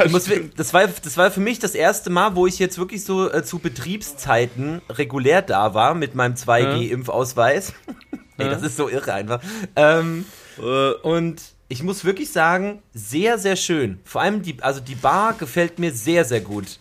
[0.05, 0.25] Ich muss,
[0.57, 3.43] das, war, das war für mich das erste Mal, wo ich jetzt wirklich so äh,
[3.43, 7.73] zu Betriebszeiten regulär da war mit meinem 2G-Impfausweis.
[8.37, 9.39] Ey, das ist so irre einfach.
[9.75, 10.25] Ähm,
[10.61, 13.99] und ich muss wirklich sagen, sehr, sehr schön.
[14.05, 16.79] Vor allem die, also die Bar gefällt mir sehr, sehr gut.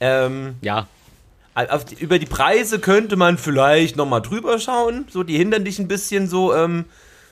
[0.00, 0.86] Ähm, Ja.
[1.54, 5.06] auf die, über die Preise könnte man vielleicht nochmal drüber schauen.
[5.10, 6.84] So, die hindern dich ein bisschen so, ähm,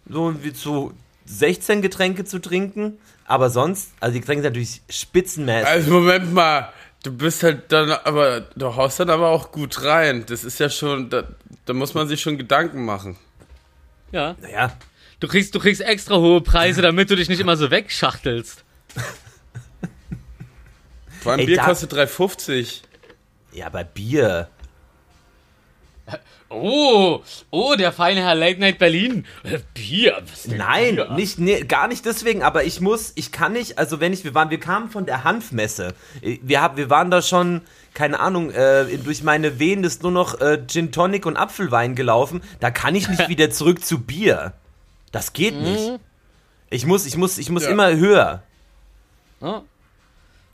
[0.09, 0.93] so wie zu
[1.27, 2.99] 16 Getränke zu trinken.
[3.27, 5.67] Aber sonst, also die Getränke sind natürlich spitzenmäßig.
[5.69, 6.73] Also, Moment mal.
[7.03, 10.25] Du bist halt dann, aber du haust dann aber auch gut rein.
[10.27, 11.23] Das ist ja schon, da,
[11.65, 13.17] da muss man sich schon Gedanken machen.
[14.13, 14.35] Ja.
[14.41, 14.73] naja,
[15.21, 18.65] Du kriegst, du kriegst extra hohe Preise, damit du dich nicht immer so wegschachtelst.
[21.23, 22.81] Vor allem Ey, Bier da- kostet 3,50.
[23.53, 24.49] ja, aber Bier.
[26.49, 29.27] Oh, oh, der feine Herr Late Night Berlin.
[29.43, 30.23] Äh, Bier.
[30.31, 31.11] Was denn Nein, Bier?
[31.15, 34.33] nicht, nee, gar nicht deswegen, aber ich muss, ich kann nicht, also wenn ich, wir
[34.35, 35.95] waren, wir kamen von der Hanfmesse.
[36.23, 37.63] Wir, hab, wir waren da schon,
[37.95, 42.41] keine Ahnung, äh, durch meine Venen ist nur noch äh, Gin Tonic und Apfelwein gelaufen.
[42.61, 44.53] Da kann ich nicht wieder zurück zu Bier.
[45.17, 45.99] Das geht nicht.
[46.71, 47.71] Ich muss, ich muss, ich muss Ja.
[47.71, 48.43] immer höher.
[49.41, 49.61] Oh.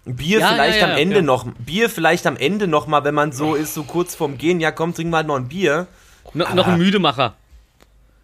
[0.04, 1.22] Bier Ja, vielleicht ja, ja, am Ende ja.
[1.22, 4.60] noch, Bier vielleicht am Ende noch mal, wenn man so ist, so kurz vorm Gehen,
[4.60, 5.86] ja komm, trink mal noch ein Bier.
[6.34, 7.34] No, noch ein Müdemacher.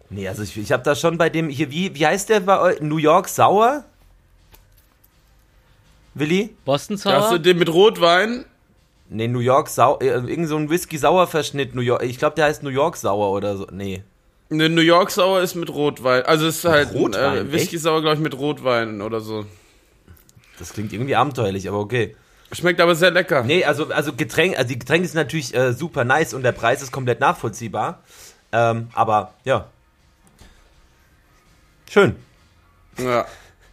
[0.09, 2.59] Nee, also ich, ich habe da schon bei dem, hier, wie, wie heißt der bei
[2.59, 3.83] eu- New York Sauer?
[6.15, 6.55] Willi?
[6.65, 8.45] Boston Da hast du den mit Rotwein.
[9.09, 12.61] Nee, New York Sauer, äh, irgend so ein Whisky-Sauer-Verschnitt, New York, ich glaube, der heißt
[12.61, 14.03] New York Sauer oder so, nee.
[14.51, 16.23] Eine New York Sauer ist mit Rotwein.
[16.23, 17.77] Also es ist halt Rotwein, äh, Whisky?
[17.77, 19.45] Sauer, glaube ich, mit Rotwein oder so.
[20.57, 22.15] Das klingt irgendwie abenteuerlich, aber okay.
[22.51, 23.43] Schmeckt aber sehr lecker.
[23.43, 26.81] Nee, also, also Getränk, also die Getränke sind natürlich äh, super nice und der Preis
[26.81, 28.03] ist komplett nachvollziehbar.
[28.51, 29.67] Ähm, aber ja.
[31.89, 32.15] Schön.
[32.97, 33.27] Ja.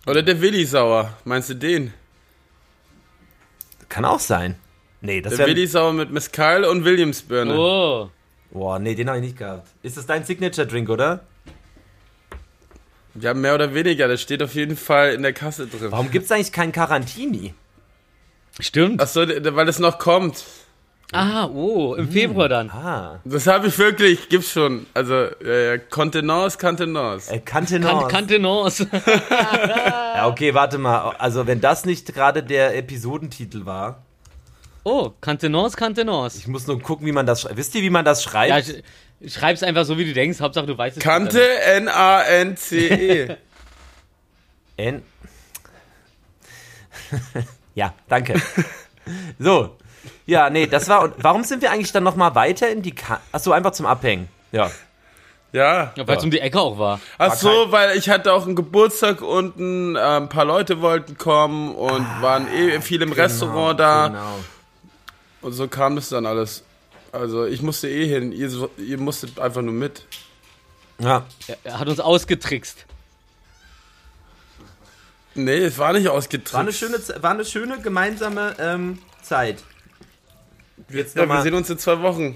[0.07, 1.15] Oder der Willi Sauer.
[1.25, 1.95] Meinst du den?
[3.89, 4.57] Kann auch sein.
[5.01, 5.47] Nee, das Der.
[5.47, 7.57] Willi Sauer mit Mescal und Williamsbirne.
[7.57, 8.11] Oh.
[8.51, 9.69] Boah, nee, den habe ich nicht gehabt.
[9.83, 11.21] Ist das dein Signature-Drink, oder?
[13.21, 14.09] Ja, mehr oder weniger.
[14.09, 15.91] Das steht auf jeden Fall in der Kasse drin.
[15.91, 17.55] Warum gibt's eigentlich keinen Carantini?
[18.61, 19.01] Stimmt.
[19.01, 20.45] Achso, weil es noch kommt.
[21.13, 22.69] Ah, oh, im Februar dann.
[22.71, 24.87] Ah, Das habe ich wirklich, gibt's schon.
[24.93, 27.31] Also, äh, Contenance, Contenance.
[27.33, 28.11] äh, Nord.
[28.11, 28.89] Kantenance.
[29.31, 31.11] Ja, okay, warte mal.
[31.19, 34.06] Also, wenn das nicht gerade der Episodentitel war,
[34.89, 36.39] Oh, Kantenance, Kantenance.
[36.39, 37.57] ich muss nur gucken, wie man das schreibt.
[37.57, 38.69] Wisst ihr, wie man das Ja, schreibt?
[38.69, 38.83] sch-
[39.27, 40.39] schreib's einfach so, wie du denkst.
[40.41, 41.03] Hauptsache, du weißt es.
[41.03, 43.37] Kante, N-A-N-C-E.
[44.77, 45.03] N.
[47.75, 48.41] ja, danke.
[49.41, 49.77] so.
[50.25, 51.03] Ja, nee, das war.
[51.03, 52.93] Und warum sind wir eigentlich dann nochmal weiter in die.
[52.95, 54.29] Ka Achso, einfach zum Abhängen.
[54.53, 54.71] Ja.
[55.53, 55.93] ja.
[55.97, 57.01] Ja, Weil es um die Ecke auch war.
[57.19, 61.75] Ach so, weil ich hatte auch einen Geburtstag unten, äh, ein paar Leute wollten kommen
[61.75, 64.09] und waren eh viel im Restaurant da.
[64.09, 64.39] Genau.
[65.47, 66.65] Und so kam es dann alles.
[67.13, 70.05] Also ich musste eh hin, ihr, ihr musstet einfach nur mit.
[70.99, 71.25] Ja.
[71.47, 72.85] Er, er hat uns ausgetrickst.
[75.37, 76.77] Nee, es war nicht War eine ausgetrickst.
[76.77, 79.63] schöne, war eine schöne gemeinsame ähm, Zeit.
[80.89, 82.35] Jetzt Ja, wir sehen uns in zwei Wochen.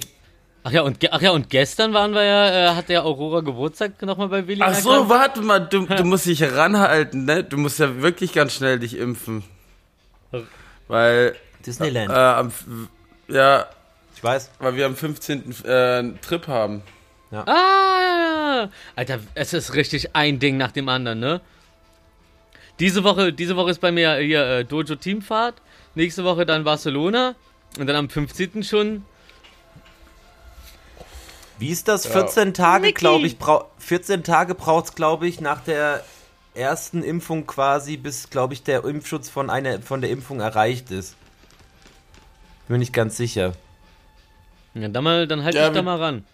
[0.63, 4.01] Ach ja, und, ach ja, und gestern waren wir ja, äh, hat der Aurora Geburtstag
[4.03, 4.63] nochmal bei Willi.
[4.63, 7.43] Ach so, warte mal, du, du musst dich ranhalten, ne?
[7.43, 9.43] Du musst ja wirklich ganz schnell dich impfen.
[10.87, 11.35] Weil,
[11.67, 12.11] Disneyland.
[12.11, 12.53] äh, am,
[13.31, 13.67] ja,
[14.15, 14.51] ich weiß.
[14.59, 15.55] weil wir am 15.
[15.65, 16.83] Äh, einen Trip haben.
[17.33, 21.41] Ah, Alter, es ist richtig ein Ding nach dem anderen, ne?
[22.81, 25.55] Diese Woche, diese Woche ist bei mir hier äh, Dojo Teamfahrt.
[25.95, 27.35] Nächste Woche dann Barcelona.
[27.79, 28.65] Und dann am 15.
[28.65, 29.05] schon.
[31.59, 32.07] Wie ist das?
[32.07, 32.99] 14 Tage, Mickey.
[32.99, 36.03] glaube ich, brau 14 Tage braucht es, glaube ich, nach der
[36.55, 41.17] ersten Impfung quasi, bis, glaube ich, der Impfschutz von, einer, von der Impfung erreicht ist.
[42.71, 43.55] Bin mir nicht ganz sicher.
[44.75, 46.25] Ja, dann, mal, dann halt Ja, ich da mal ran.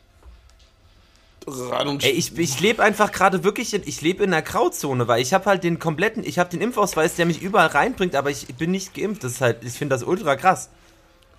[1.46, 5.09] Ran und Ey, ich, ich lebe einfach gerade wirklich, in, ich lebe in der Grauzone,
[5.09, 8.29] weil ich habe halt den kompletten, ich habe den Impfausweis, der mich überall reinbringt, aber
[8.31, 9.25] ich bin nicht geimpft.
[9.25, 10.68] Das ist halt, ich finde das ultra krass.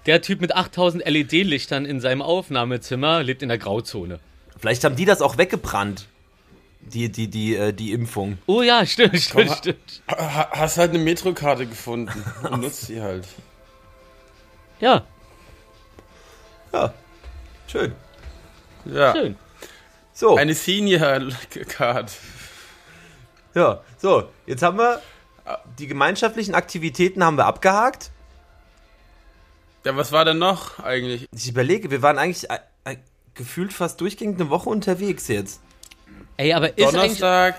[0.08, 4.20] Der Typ mit 8000 LED-Lichtern in seinem Aufnahmezimmer lebt in der Grauzone.
[4.60, 6.08] Vielleicht haben die das auch weggebrannt.
[6.82, 8.40] Die, die, die, äh, die Impfung.
[8.48, 10.02] Oh ja, stimmt, stimmt, Komm, stimmt.
[10.10, 13.28] Ha- hast halt eine Metrokarte gefunden und nutzt sie halt.
[14.80, 15.06] Ja,
[16.72, 16.94] Ja.
[17.68, 17.94] Schön.
[18.86, 19.13] Ja.
[19.13, 19.36] schön.
[20.13, 20.36] So.
[20.36, 21.22] Eine Senior
[21.68, 22.12] Card.
[23.54, 25.02] Ja, so, jetzt haben wir
[25.80, 28.12] die gemeinschaftlichen Aktivitäten haben wir abgehakt.
[29.84, 31.28] Ja, was war denn noch eigentlich?
[31.32, 32.98] Ich überlege, wir waren eigentlich äh, äh,
[33.34, 35.62] gefühlt fast durchgehend eine Woche unterwegs jetzt.
[36.36, 37.56] Ey, aber ist, Donnerstag.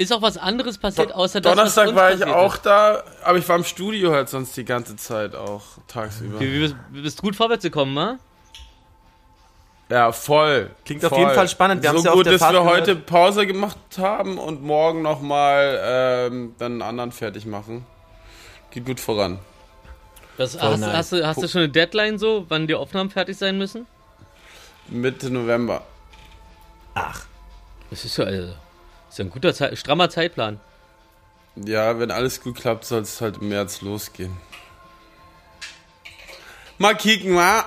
[0.00, 2.64] Ist auch was anderes passiert, außer das, was Donnerstag uns war ich auch ist?
[2.64, 6.40] da, aber ich war im Studio halt sonst die ganze Zeit auch tagsüber.
[6.40, 8.18] Wie, wie, bist, bist gut vorwärts gekommen, ma?
[9.90, 10.70] Ja, voll.
[10.84, 11.18] Klingt auf voll.
[11.18, 11.82] jeden Fall spannend.
[11.82, 12.80] Wir so ja auf gut, dass Fahrt wir gehört.
[12.80, 17.84] heute Pause gemacht haben und morgen nochmal ähm, dann einen anderen fertig machen.
[18.70, 19.38] Geht gut voran.
[20.38, 20.92] Das, Voll hast, nice.
[20.94, 23.86] hast, du, hast du schon eine Deadline so, wann die Aufnahmen fertig sein müssen?
[24.88, 25.82] Mitte November.
[26.94, 27.26] Ach,
[27.90, 28.54] Das ist ja, also,
[29.10, 30.60] ist ja ein guter, Zei- strammer Zeitplan.
[31.56, 34.36] Ja, wenn alles gut klappt, soll es halt im März losgehen.
[36.78, 37.64] Mal kicken, mal.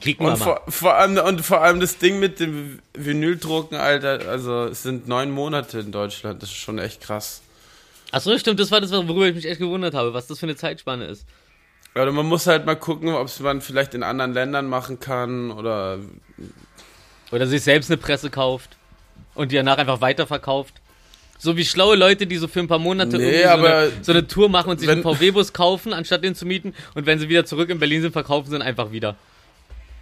[0.00, 0.44] Kicken wir Und mal.
[0.44, 5.08] vor, vor, allem, und vor allem das Ding mit dem Vinyldrucken, Alter, also es sind
[5.08, 7.42] neun Monate in Deutschland, das ist schon echt krass.
[8.10, 10.56] Achso, stimmt, das war das, worüber ich mich echt gewundert habe, was das für eine
[10.56, 11.24] Zeitspanne ist.
[11.94, 15.50] Oder man muss halt mal gucken, ob es man vielleicht in anderen Ländern machen kann
[15.50, 15.98] oder
[17.30, 18.76] Oder sich selbst eine Presse kauft
[19.34, 20.74] und die danach einfach weiterverkauft.
[21.38, 23.92] So wie schlaue Leute, die so für ein paar Monate Nee, irgendwie so, aber eine,
[24.02, 26.74] so eine Tour machen und sich einen VW-Bus kaufen, anstatt den zu mieten.
[26.94, 29.16] Und wenn sie wieder zurück in Berlin sind, verkaufen sie ihn einfach wieder.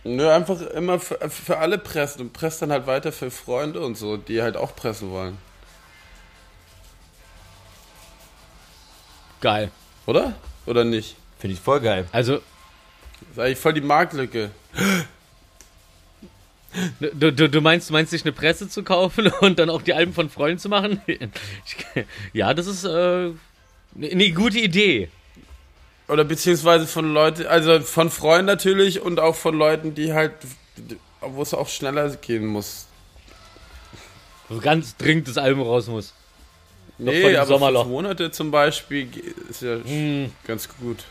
[0.04, 3.96] Nö, einfach immer für, für alle pressen und presst dann halt weiter für Freunde und
[3.96, 5.38] so, die halt auch pressen wollen.
[9.40, 9.70] Geil.
[10.06, 10.34] Oder?
[10.66, 11.16] Oder nicht?
[11.38, 12.06] finde ich voll geil.
[12.12, 12.42] Also, Das
[13.32, 14.50] ist eigentlich voll die Marktlücke.
[17.00, 19.94] Du, du, du meinst, du meinst, sich eine Presse zu kaufen und dann auch die
[19.94, 21.00] Alben von Freunden zu machen?
[21.06, 23.30] Ich, ja, das ist äh,
[24.00, 25.08] eine gute Idee.
[26.08, 30.32] Oder beziehungsweise von Leuten, also von Freunden natürlich und auch von Leuten, die halt,
[31.20, 32.86] wo es auch schneller gehen muss.
[34.48, 36.12] Wo ganz dringend das Album raus muss.
[36.96, 37.82] vor Nee, aber Sommerloch.
[37.82, 39.08] fünf Monate zum Beispiel
[39.48, 40.32] ist ja Hm.
[40.46, 41.04] ganz gut.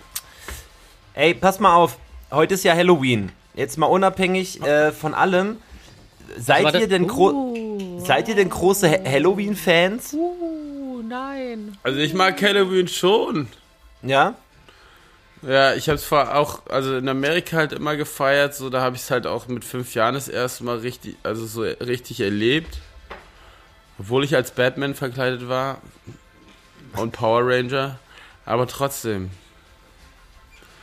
[1.13, 1.97] Ey, pass mal auf.
[2.31, 3.31] Heute ist ja Halloween.
[3.59, 5.57] Jetzt mal unabhängig äh, von allem.
[6.37, 10.13] Seid ihr denn gro Uh, seid ihr denn große Ha- Halloween-Fans?
[10.13, 11.77] uh, nein.
[11.83, 13.49] Also ich mag Halloween schon.
[14.01, 14.35] Ja?
[15.41, 18.95] Ja, ich habe es vor auch, also in Amerika halt immer gefeiert, so da habe
[18.95, 22.77] ich es halt auch mit fünf Jahren das erste Mal richtig, also so richtig erlebt.
[23.99, 25.79] Obwohl ich als Batman verkleidet war
[26.95, 27.99] und Power Ranger,
[28.45, 29.31] aber trotzdem.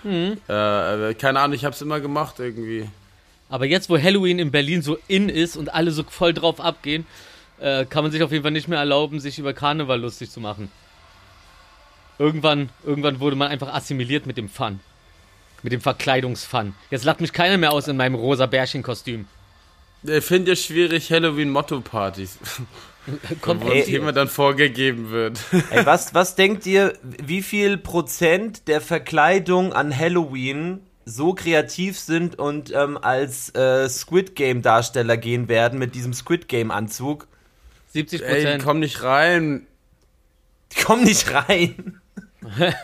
[0.07, 0.35] Hm.
[0.47, 2.89] Äh, keine Ahnung, ich habe es immer gemacht irgendwie.
[3.49, 7.07] Aber jetzt, wo Halloween in Berlin so in ist und alle so voll drauf abgehen,
[7.59, 10.39] äh, kann man sich auf jeden Fall nicht mehr erlauben, sich über Karneval lustig zu
[10.39, 10.71] machen.
[12.21, 14.79] Irgendwann, irgendwann wurde man einfach assimiliert mit dem Fun.
[15.65, 16.75] Mit dem Verkleidungsfun.
[16.91, 19.27] Jetzt lacht mich keiner mehr aus in meinem rosa Bärchenkostüm.
[20.05, 22.39] Ich finde ja schwierig Halloween-Motto-Partys,
[23.41, 23.87] Kommt wo das.
[23.87, 25.39] Thema dann vorgegeben wird.
[25.71, 32.39] Ey, was, was denkt ihr, wie viel Prozent der Verkleidung an Halloween so kreativ sind
[32.39, 37.29] und ähm, als äh, Squid Game Darsteller gehen werden mit diesem Squid Game Anzug?
[37.93, 38.65] 70 Ey, die Prozent.
[38.65, 39.67] kommen nicht rein.
[40.77, 42.01] Die kommen nicht rein.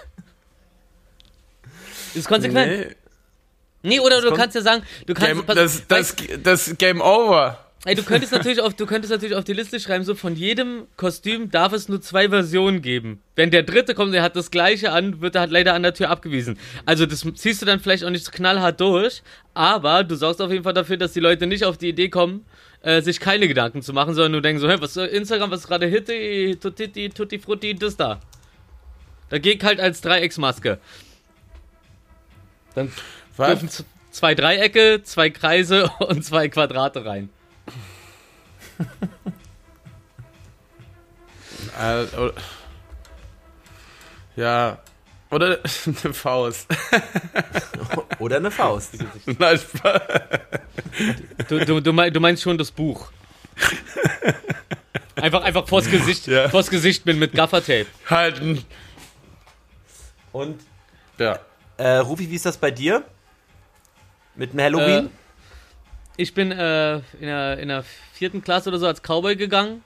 [2.15, 2.87] Ist konsequent.
[2.89, 2.97] Nee,
[3.85, 5.45] Nee, oder du kommt- kannst ja sagen, du kannst.
[5.45, 6.15] Game, das, das,
[6.45, 7.59] das Game Over.
[7.85, 10.87] Ey, du könntest natürlich auf, du könntest natürlich auf die Liste schreiben, so von jedem
[10.97, 13.21] Kostüm darf es nur zwei Versionen geben.
[13.35, 15.93] Wenn der dritte kommt, der hat das gleiche an, wird er halt leider an der
[15.93, 16.57] Tür abgewiesen.
[16.87, 20.63] Also das ziehst du dann vielleicht auch nicht knallhart durch, aber du sorgst auf jeden
[20.63, 22.45] Fall dafür, dass die Leute nicht auf die Idee kommen,
[22.83, 25.63] äh, sich keine Gedanken zu machen, sondern nur denken so, hey, was äh, Instagram, was
[25.63, 28.21] ist gerade Hitti, Tutti, Tutti Frutti, das da.
[29.29, 30.79] Da geht halt als Dreiecksmaske.
[32.77, 32.93] Dann
[33.37, 33.59] Was?
[33.59, 37.29] dürfen zwei Dreiecke, zwei Kreise und zwei Quadrate rein.
[41.81, 42.05] Äh,
[44.37, 44.79] ja.
[45.31, 45.59] Oder
[46.05, 46.67] eine Faust.
[48.19, 48.95] Oder eine Faust.
[49.39, 49.59] Nein.
[51.49, 53.11] Du, du, du meinst schon das Buch.
[55.17, 56.49] Einfach, einfach vors Gesicht, Ja.
[56.51, 57.87] vors Gesicht bin mit Gaffertape.
[58.11, 58.65] Halten.
[60.33, 60.61] Und
[61.19, 61.39] Ja.
[61.79, 63.03] äh, Rufi, wie ist das bei dir?
[64.35, 65.07] Mit dem Halloween?
[65.07, 65.11] Äh,
[66.17, 69.83] Ich bin äh, in, der, in der vierten Klasse oder so als Cowboy gegangen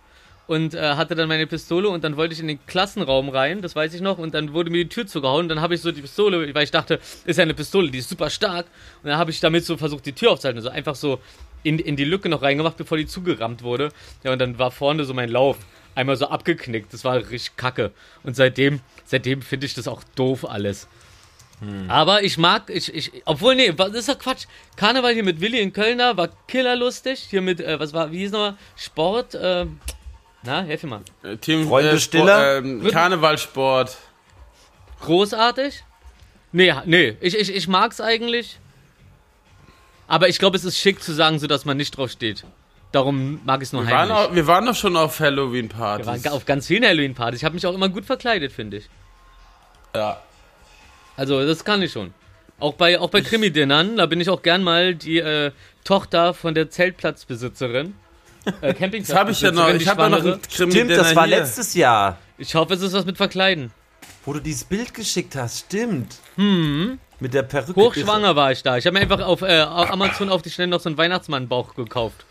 [0.49, 3.77] und äh, hatte dann meine Pistole und dann wollte ich in den Klassenraum rein, das
[3.77, 5.93] weiß ich noch, und dann wurde mir die Tür zugehauen und dann habe ich so
[5.93, 8.67] die Pistole, weil ich dachte, ist ja eine Pistole, die ist super stark
[9.03, 11.21] und dann habe ich damit so versucht, die Tür aufzuhalten, also einfach so
[11.63, 13.91] in, in die Lücke noch reingemacht, bevor die zugerammt wurde.
[14.23, 15.59] Ja, und dann war vorne so mein Lauf
[15.97, 17.91] einmal so abgeknickt, das war richtig kacke.
[18.23, 20.87] Und seitdem, seitdem finde ich das auch doof alles.
[21.89, 24.45] Aber ich mag, ich, ich, obwohl, nee, was- das ist ja Quatsch.
[24.77, 27.21] Karneval hier mit Willi in Köln da war killerlustig.
[27.31, 28.57] Hier mit, äh, was war, wie hieß nochmal?
[28.77, 29.65] Sport, äh,
[30.43, 31.01] na, helf mir mal.
[31.23, 32.59] Äh, Team Freunde äh, Stiller?
[32.59, 33.97] ähm, Karnevalsport.
[35.01, 35.83] Großartig?
[36.53, 38.59] Nee, nee, ich, ich, ich mag's eigentlich.
[40.09, 42.45] Aber ich glaube, es ist schick zu sagen, so dass man nicht drauf steht.
[42.93, 44.29] Darum mag ich es nur Wir waren, heimlich.
[44.31, 46.07] auch, wir waren doch schon auf Wir Halloween-Partys.
[46.07, 47.41] waren auf ganz vielen Halloween-Partys.
[47.41, 48.89] Ich habe mich auch immer gut verkleidet, finde ich.
[49.95, 50.21] ja.
[51.17, 52.13] Also, das kann ich schon.
[52.59, 55.51] Auch bei, auch bei Krimi-Dinnern, da bin ich auch gern mal die äh,
[55.85, 57.95] Tochter von der Zeltplatzbesitzerin.
[58.61, 59.69] Äh, Campingplatzbesitzerin, Das habe ich ja noch.
[59.69, 62.93] Ich habe ja noch einen krimi Stimmt, das war letztes Jahr, Ich hoffe, es ist
[62.93, 63.73] was mit Verkleiden.
[64.25, 65.67] wo du dieses Bild geschickt hast.
[65.67, 66.17] Stimmt.
[66.37, 66.99] Hm.
[67.21, 67.81] Mit der Perücke.
[67.81, 68.77] Hochschwanger war ich da.
[68.77, 71.75] Ich habe mir einfach auf äh, auf Amazon auf die Schnelle noch so einen Weihnachtsmann-Bauch
[71.75, 72.25] gekauft.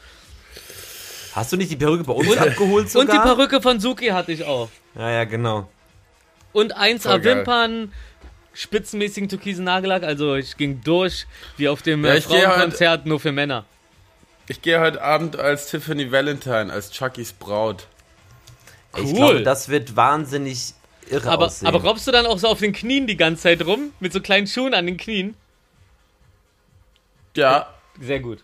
[1.33, 3.15] Hast du nicht die Perücke bei uns abgeholt Und sogar?
[3.15, 4.69] die Perücke von Suki hatte ich auch.
[4.95, 5.69] Ja, ja, genau.
[6.53, 7.37] Und 1A Voll geil.
[7.37, 7.91] Wimpern,
[8.55, 10.01] spitzenmäßigen türkisen Nagellack.
[10.03, 11.27] Also ich ging durch
[11.57, 13.65] wie auf dem Ja, äh, ich gehe Frauenkonzert nur für Männer.
[14.47, 17.87] Ich gehe heute Abend als Tiffany Valentine, als Chuckys Braut.
[18.97, 19.13] Ich Cool.
[19.15, 20.73] glaube, das wird wahnsinnig
[21.09, 21.67] irre Aber, aussehen.
[21.67, 23.91] aber robbst du dann auch so auf den Knien die ganze Zeit rum?
[23.99, 25.35] Mit so kleinen Schuhen an den Knien?
[27.35, 27.67] Ja,
[27.99, 28.39] Sehr gut.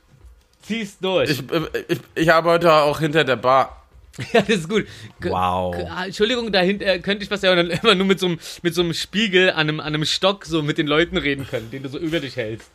[0.61, 1.29] Ziehst durch.
[1.29, 1.43] ich,
[1.87, 3.80] ich, ich arbeite auch hinter der Bar.
[4.33, 4.85] ja, das ist gut.
[5.21, 5.75] K- Wow.
[5.75, 8.39] k- ah, Entschuldigung, dahinter äh, könnte ich was ja dann immer nur mit so einem,
[8.61, 11.71] mit so einem Spiegel an einem, an einem Stock so mit den Leuten reden können,
[11.71, 12.69] den du so über dich hältst.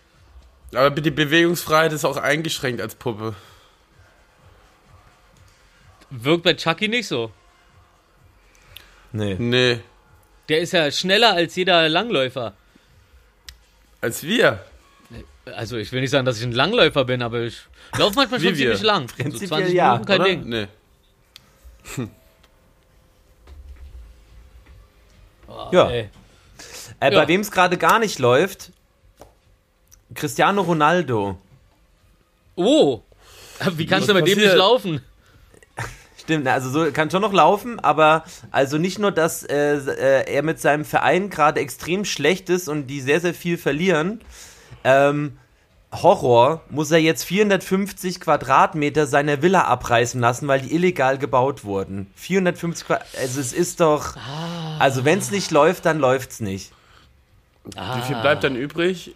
[0.75, 3.35] Aber die Bewegungsfreiheit ist auch eingeschränkt als Puppe.
[6.11, 7.31] Wirkt bei Chucky nicht so.
[9.13, 9.37] Nee.
[9.39, 9.81] Nee,
[10.49, 12.55] Der ist ja schneller als jeder Langläufer.
[14.01, 14.65] als wir.
[15.47, 17.59] Also ich will nicht sagen, dass ich ein Langläufer bin, aber ich
[17.97, 19.09] laufe manchmal schon ziemlich lang.
[19.09, 20.29] So Prinzipiell 20 ja, Minuten, kein oder?
[20.29, 20.45] Ding.
[20.49, 20.67] Nee.
[25.49, 25.91] Oh, Ja.
[25.91, 26.09] ey.
[27.01, 27.21] Äh, Ja.
[27.21, 28.73] Bei wem es gerade gar nicht läuft,
[30.15, 31.39] Cristiano Ronaldo.
[32.55, 33.01] Oh,
[33.73, 35.03] wie kannst du bei dem nicht laufen?
[36.19, 40.43] Stimmt, also so kann schon noch laufen, aber also nicht nur, dass äh, äh, er
[40.43, 44.21] mit seinem Verein gerade extrem schlecht ist und die sehr, sehr viel verlieren.
[44.85, 45.39] Ähm,
[46.03, 52.11] Horror muss er jetzt 450 Quadratmeter seiner Villa abreißen lassen, weil die illegal gebaut wurden.
[52.17, 54.17] 450 Quadratmeter, also es ist doch,
[54.79, 56.73] also wenn es nicht läuft, dann läuft's nicht.
[57.65, 59.15] Wie viel bleibt dann übrig?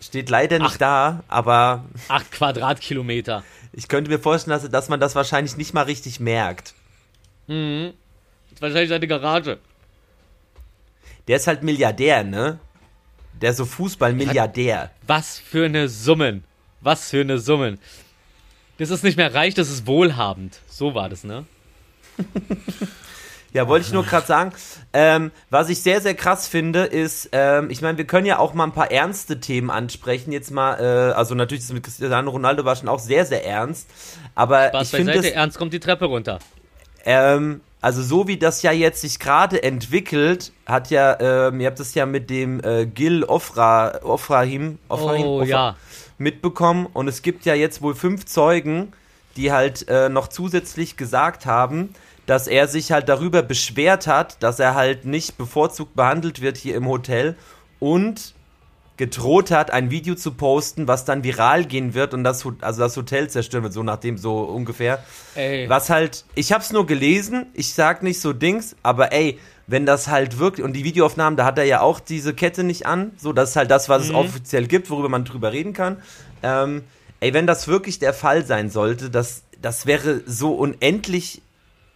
[0.00, 3.44] Steht leider nicht da, aber Acht Quadratkilometer.
[3.72, 6.74] ich könnte mir vorstellen, dass, dass man das wahrscheinlich nicht mal richtig merkt.
[7.46, 9.58] Das ist wahrscheinlich seine Garage.
[11.28, 12.58] Der ist halt Milliardär, ne?
[13.40, 14.90] Der ist so Fußball-Milliardär.
[15.06, 16.44] Was für eine Summen.
[16.80, 17.78] Was für eine Summen.
[18.78, 20.60] Das ist nicht mehr reich, das ist wohlhabend.
[20.68, 21.44] So war das, ne?
[23.52, 24.52] Ja, wollte ich nur gerade sagen.
[24.92, 28.54] Ähm, was ich sehr, sehr krass finde, ist, ähm, ich meine, wir können ja auch
[28.54, 30.30] mal ein paar ernste Themen ansprechen.
[30.30, 33.90] Jetzt mal, äh, also natürlich, das mit Cristiano Ronaldo war schon auch sehr, sehr ernst.
[34.34, 36.38] Aber Spaß ich finde Ernst kommt die Treppe runter.
[37.04, 41.18] ähm, also so wie das ja jetzt sich gerade entwickelt, hat ja,
[41.48, 45.76] ähm, ihr habt es ja mit dem äh, Gil Ofra, Ofrahim, Ofrahim Oh, Ofra- ja.
[46.18, 46.86] mitbekommen.
[46.92, 48.92] Und es gibt ja jetzt wohl fünf Zeugen,
[49.36, 51.94] die halt äh, noch zusätzlich gesagt haben,
[52.26, 56.74] dass er sich halt darüber beschwert hat, dass er halt nicht bevorzugt behandelt wird hier
[56.76, 57.34] im Hotel
[57.78, 58.34] und
[59.00, 62.94] gedroht hat, ein Video zu posten, was dann viral gehen wird und das, also das
[62.98, 65.02] Hotel zerstören wird, so nach dem so ungefähr.
[65.34, 65.70] Ey.
[65.70, 70.08] Was halt, ich hab's nur gelesen, ich sag nicht so Dings, aber ey, wenn das
[70.08, 73.32] halt wirklich, und die Videoaufnahmen, da hat er ja auch diese Kette nicht an, so,
[73.32, 76.02] das ist halt das, was es offiziell gibt, worüber man drüber reden kann.
[76.42, 76.82] Ähm,
[77.20, 81.40] ey, wenn das wirklich der Fall sein sollte, das, das wäre so unendlich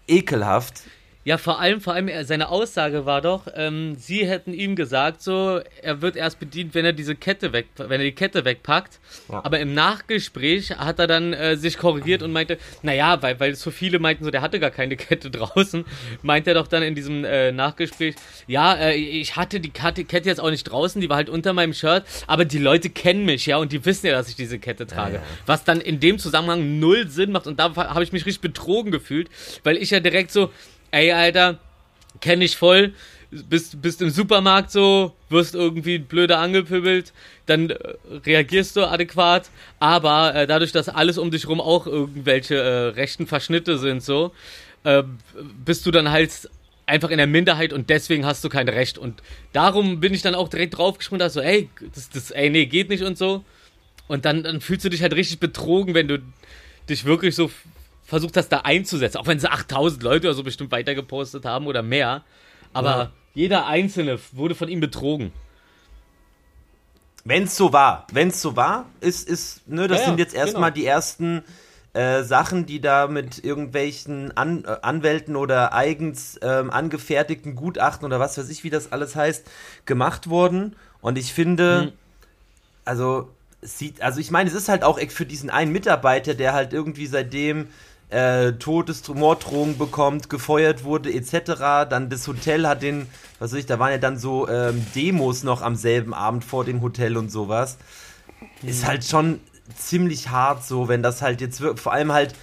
[0.09, 0.85] ekelhaft.
[1.25, 5.23] Ja, vor allem, vor allem, er- seine Aussage war doch, ähm, sie hätten ihm gesagt,
[5.23, 9.01] so, er wird erst bedient, wenn er diese Kette weg, wenn er die Kette wegpackt.
[9.31, 9.43] Ja.
[9.45, 13.71] Aber im Nachgespräch hat er dann äh, sich korrigiert und meinte, naja, weil, weil so
[13.71, 15.85] viele meinten so, der hatte gar keine Kette draußen,
[16.23, 18.15] meint er doch dann in diesem äh, Nachgespräch,
[18.47, 21.53] ja, äh, ich hatte die Kette, Kette jetzt auch nicht draußen, die war halt unter
[21.55, 24.59] meinem Shirt, aber die Leute kennen mich, ja, und die wissen ja, dass ich diese
[24.59, 25.15] Kette trage.
[25.17, 25.23] ja.
[25.47, 28.93] Was dann in dem Zusammenhang null Sinn macht und da habe ich mich richtig betrogen
[28.93, 29.29] gefühlt,
[29.63, 30.51] weil ich ja direkt so,
[30.95, 31.59] ey, Alter,
[32.21, 32.95] kenn ich voll,
[33.31, 37.13] bist, bist im Supermarkt so, wirst irgendwie blöder angepöbelt,
[37.47, 37.77] dann äh,
[38.25, 43.27] reagierst du adäquat, aber äh, dadurch, dass alles um dich rum auch irgendwelche äh, rechten
[43.27, 44.33] Verschnitte sind, so,
[44.85, 45.03] äh,
[45.65, 46.49] bist du dann halt
[46.87, 48.99] einfach in der Minderheit und deswegen hast du kein Recht.
[48.99, 49.23] Und
[49.53, 52.91] darum bin ich dann auch direkt draufgesprungen, dass so, ey, das, das, ey, nee, geht
[52.91, 53.43] nicht und so.
[54.07, 56.19] Und dann, dann fühlst du dich halt richtig betrogen, wenn du
[56.89, 57.51] dich wirklich so
[58.05, 59.19] versucht hast, da einzusetzen.
[59.19, 62.23] Auch wenn sie 8000 Leute oder so bestimmt weitergepostet haben oder mehr.
[62.73, 63.11] Aber Ja.
[63.35, 65.33] jeder Einzelne wurde von ihm betrogen.
[67.27, 70.75] Wenn's so war, wenn's so war, ist, ist, ne, das Ja, sind jetzt erstmal genau.
[70.75, 71.43] die ersten
[71.95, 78.21] äh, Sachen, die da mit irgendwelchen An äh, Anwälten oder eigens ähm, angefertigten Gutachten oder
[78.21, 79.47] was weiß ich, wie das alles heißt,
[79.87, 80.77] gemacht wurden.
[81.01, 81.93] Und ich finde, Mhm.
[82.85, 83.31] also,
[83.63, 86.75] es sieht, also ich meine, es ist halt auch für diesen einen Mitarbeiter, der halt
[86.75, 87.69] irgendwie seitdem
[88.15, 91.89] äh, Todesmorddrohungen bekommt, gefeuert wurde, etc.
[91.91, 93.09] Dann das Hotel hat den,
[93.39, 96.65] was weiß ich, da waren ja dann so ähm, Demos noch am selben Abend vor
[96.65, 97.77] dem Hotel und sowas.
[98.63, 99.41] Ist halt schon
[99.77, 102.35] ziemlich hart so, wenn das halt jetzt wirklich, vor allem halt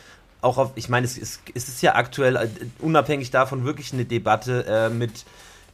[0.42, 2.50] auch auf, ich meine, es ist, es ist ja aktuell, äh,
[2.80, 5.26] unabhängig davon, wirklich eine Debatte äh, mit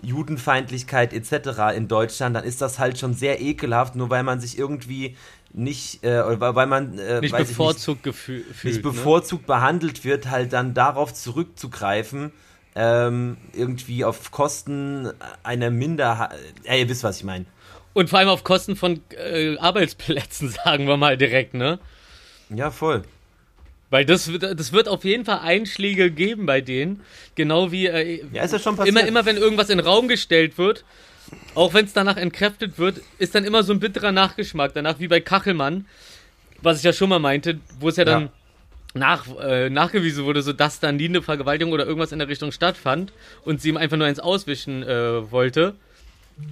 [0.02, 1.76] Judenfeindlichkeit etc.
[1.76, 5.16] in Deutschland, dann ist das halt schon sehr ekelhaft, nur weil man sich irgendwie
[5.54, 8.48] nicht, äh, oder weil- man äh, Nicht bevorzugt gefühlt.
[8.48, 8.70] nicht, ne?
[8.72, 12.32] nicht bevorzugt behandelt wird, halt dann darauf zurückzugreifen,
[12.76, 15.10] ähm, irgendwie auf Kosten
[15.43, 16.32] einer Minderheit.
[16.64, 17.45] Äh, ihr wisst, was ich meine.
[17.93, 21.80] Und vor allem auf Kosten von äh, Arbeitsplätzen, sagen wir mal direkt, ne?
[22.50, 23.02] Ja, voll.
[23.90, 27.02] Weil das, wird- das wird auf jeden Fall Einschläge geben bei denen.
[27.36, 28.96] Genau wie äh, Ja, ist ja schon passiert.
[28.98, 30.84] immer, immer wenn irgendwas in den Raum gestellt wird,
[31.56, 34.74] auch wenn es danach entkräftet wird, ist dann immer so ein bitterer Nachgeschmack.
[34.74, 35.86] Danach wie bei Kachelmann,
[36.62, 38.30] was ich ja schon mal meinte, wo es ja dann Ja.
[38.94, 42.52] nach, äh, nachgewiesen wurde, so dass da nie eine Vergewaltigung oder irgendwas in der Richtung
[42.52, 43.14] stattfand
[43.46, 45.76] und sie ihm einfach nur eins auswischen äh, wollte.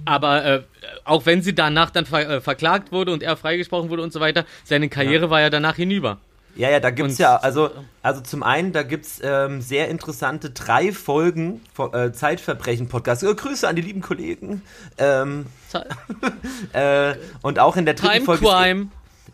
[0.04, 0.62] Aber äh,
[1.04, 4.20] auch wenn sie danach dann ver äh, verklagt wurde und er freigesprochen wurde und so
[4.20, 6.18] weiter, seine Karriere war ja danach hinüber.
[6.56, 7.70] Ja, ja, da gibt's Und- ja, also,
[8.02, 13.22] also zum einen, da gibt's ähm, sehr interessante drei Folgen von, äh, Zeitverbrechen-Podcast.
[13.22, 14.62] Äh, Grüße an die lieben Kollegen.
[14.98, 15.46] Ähm,
[16.72, 18.86] äh, und auch in der dritten Time Folge ist, Crime.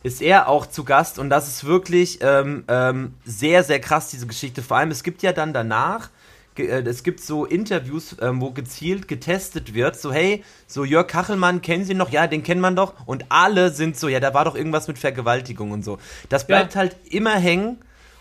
[0.02, 4.26] ist er auch zu Gast und das ist wirklich ähm, ähm, sehr, sehr krass, diese
[4.26, 4.62] Geschichte.
[4.62, 6.10] Vor allem, es gibt ja dann danach,
[6.56, 11.84] es gibt so Interviews, ähm, wo gezielt getestet wird, so hey, so Jörg Kachelmann, kennen
[11.84, 12.10] Sie noch?
[12.10, 12.94] Ja, den kennt man doch.
[13.06, 15.98] Und alle sind so, ja, da war doch irgendwas mit Vergewaltigung und so.
[16.28, 16.80] Das bleibt Ja.
[16.80, 17.78] halt immer hängen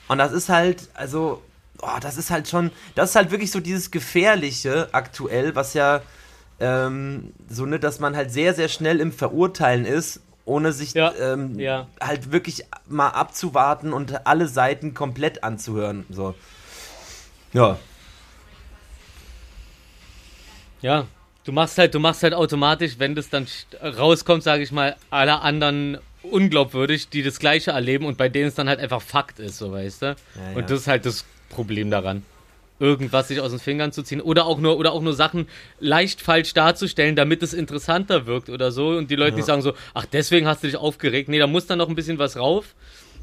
[0.08, 1.42] und das ist halt, also,
[1.82, 6.02] oh, das ist halt schon, das ist halt wirklich so dieses Gefährliche aktuell, was ja
[6.60, 11.12] ähm, so, ne, dass man halt sehr, sehr schnell im Verurteilen ist, ohne sich Ja,
[11.20, 11.88] ähm, ja.
[12.00, 16.06] halt wirklich mal abzuwarten und alle Seiten komplett anzuhören.
[16.10, 16.36] So.
[17.52, 17.78] Ja.
[20.82, 21.08] Ja,
[21.46, 23.48] du machst halt, du machst halt automatisch, wenn das dann
[23.82, 28.56] rauskommt, sage ich mal, alle anderen unglaubwürdig, die das Gleiche erleben und bei denen es
[28.56, 30.06] dann halt einfach Fakt ist, so weißt du.
[30.06, 30.16] ja.
[30.56, 32.24] Und das ist halt das Problem daran.
[32.80, 35.48] Irgendwas sich aus den Fingern zu ziehen oder auch nur oder auch nur Sachen
[35.80, 39.74] leicht falsch darzustellen, damit es interessanter wirkt oder so und die Leute nicht sagen so,
[39.94, 41.30] ach deswegen hast du dich aufgeregt.
[41.30, 42.74] Nee, da muss dann noch ein bisschen was rauf,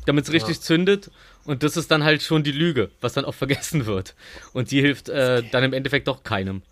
[0.06, 1.10] damit es richtig zündet
[1.44, 4.14] und das ist dann halt schon die Lüge, was dann auch vergessen wird
[4.52, 6.62] und die hilft äh, dann im Endeffekt doch keinem.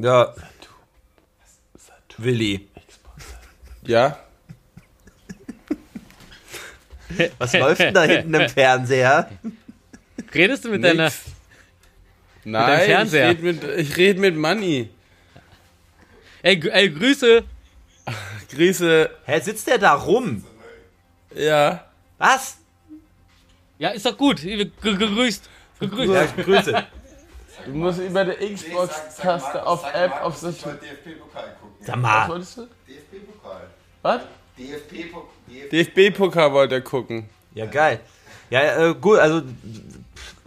[0.00, 0.32] Ja.
[2.18, 2.68] Willi,
[3.84, 4.18] Ja?
[7.38, 9.30] was läuft denn da hinten im Fernseher?
[10.34, 11.22] Redest du mit deiner Nix.
[12.44, 13.28] Nein, ich Fernseher.
[13.30, 14.90] rede mit, ich red mit Manni.
[16.42, 17.44] Ey, ey, Grüße.
[18.52, 19.10] Grüße.
[19.26, 20.44] Hä, sitzt der da rum?
[21.34, 21.84] Ja.
[22.18, 22.58] Was?
[23.78, 24.42] Ja, ist doch gut.
[24.42, 25.48] Ge- Gegrüßt.
[25.80, 26.12] Gegrüßt.
[26.12, 26.86] Ja, Grüße.
[27.68, 30.56] Du musst über die Xbox-Taste auf App auf sich.
[30.62, 31.76] DFB-Pokal gucken.
[31.80, 32.28] Sag Was mal.
[32.28, 32.62] wolltest du?
[32.86, 33.60] DFB-Pokal.
[34.02, 34.22] Was?
[34.58, 35.68] DFB-Pokal.
[35.70, 37.28] DFB-Pokal wollte er gucken.
[37.54, 38.00] Ja, geil.
[38.50, 39.42] Ja, äh, gut, also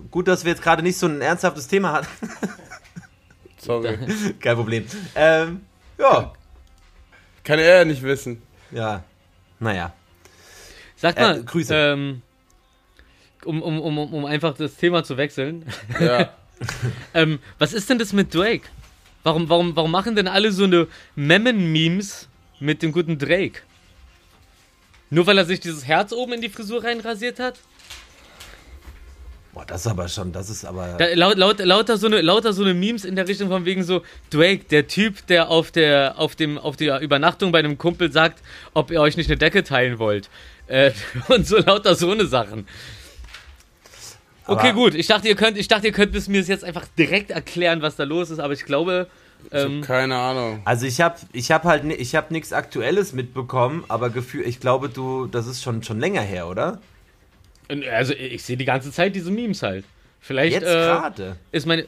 [0.09, 2.07] gut, dass wir jetzt gerade nicht so ein ernsthaftes Thema hatten.
[3.59, 3.97] Sorry.
[4.39, 4.87] Kein Problem.
[5.15, 5.61] Ähm,
[5.99, 6.33] ja.
[7.43, 8.41] Kann er ja nicht wissen.
[8.71, 9.03] Ja.
[9.59, 9.93] Naja.
[10.95, 11.75] Sag Äh, mal, Grüße.
[11.75, 12.21] Ähm,
[13.45, 15.65] um, um, um, um einfach das Thema zu wechseln.
[15.99, 16.33] Ja.
[17.13, 18.67] ähm, was ist denn das mit Drake?
[19.23, 22.27] Warum, warum, warum machen denn alle so eine Memmen-Memes
[22.59, 23.61] mit dem guten Drake?
[25.09, 27.59] Nur weil er sich dieses Herz oben in die Frisur reinrasiert hat?
[29.53, 30.95] Boah, das ist aber schon, das ist aber.
[30.97, 33.83] Da, laut, laut, lauter, so eine, lauter so eine Memes in der Richtung von wegen
[33.83, 38.13] so, Drake, der Typ, der auf der, auf dem, auf der Übernachtung bei einem Kumpel
[38.13, 38.41] sagt,
[38.73, 40.29] ob ihr euch nicht eine Decke teilen wollt.
[40.67, 40.91] Äh,
[41.27, 42.65] und so lauter so eine Sachen.
[44.47, 44.95] Okay, gut.
[44.95, 47.95] Ich dachte, ihr könnt, ich dachte, ihr könnt es mir jetzt einfach direkt erklären, was
[47.95, 49.07] da los ist, aber ich glaube,
[49.51, 50.61] ähm, Keine Ahnung.
[50.65, 54.89] Also ich habe ich hab halt ich habe nichts aktuelles mitbekommen, aber Gefühl, ich glaube,
[54.89, 56.79] du das ist schon schon länger her, oder?
[57.91, 59.85] also ich sehe die ganze Zeit diese Memes halt.
[60.19, 61.37] Vielleicht Jetzt äh, gerade.
[61.51, 61.85] ist meine,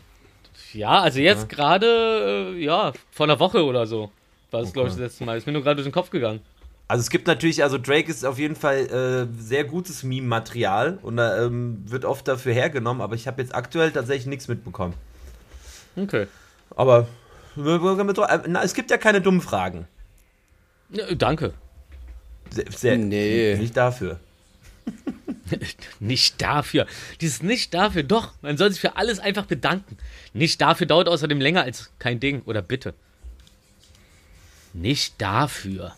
[0.72, 4.10] ja, also jetzt gerade, äh, ja, vor einer Woche oder so
[4.50, 5.38] war es, glaube ich, das letzte Mal.
[5.38, 6.40] Ist mir nur gerade durch den Kopf gegangen.
[6.94, 11.18] Also es gibt natürlich, also Drake ist auf jeden Fall äh, sehr gutes Meme-Material und
[11.18, 14.94] da ähm, wird oft dafür hergenommen, aber ich habe jetzt aktuell tatsächlich nichts mitbekommen.
[15.96, 16.28] Okay.
[16.76, 17.08] Aber
[17.58, 19.88] äh, na, es gibt ja keine dummen Fragen.
[20.92, 21.56] Ja, danke.
[22.52, 23.56] Sehr, sehr, Nee.
[23.58, 24.20] Nicht dafür.
[26.00, 26.86] Nicht dafür.
[27.22, 28.04] Dieses nicht dafür.
[28.04, 29.98] Doch, man soll sich für alles einfach bedanken.
[30.34, 32.44] Nicht dafür dauert außerdem länger als kein Ding.
[32.46, 32.94] Oder bitte.
[34.74, 35.96] Nicht dafür.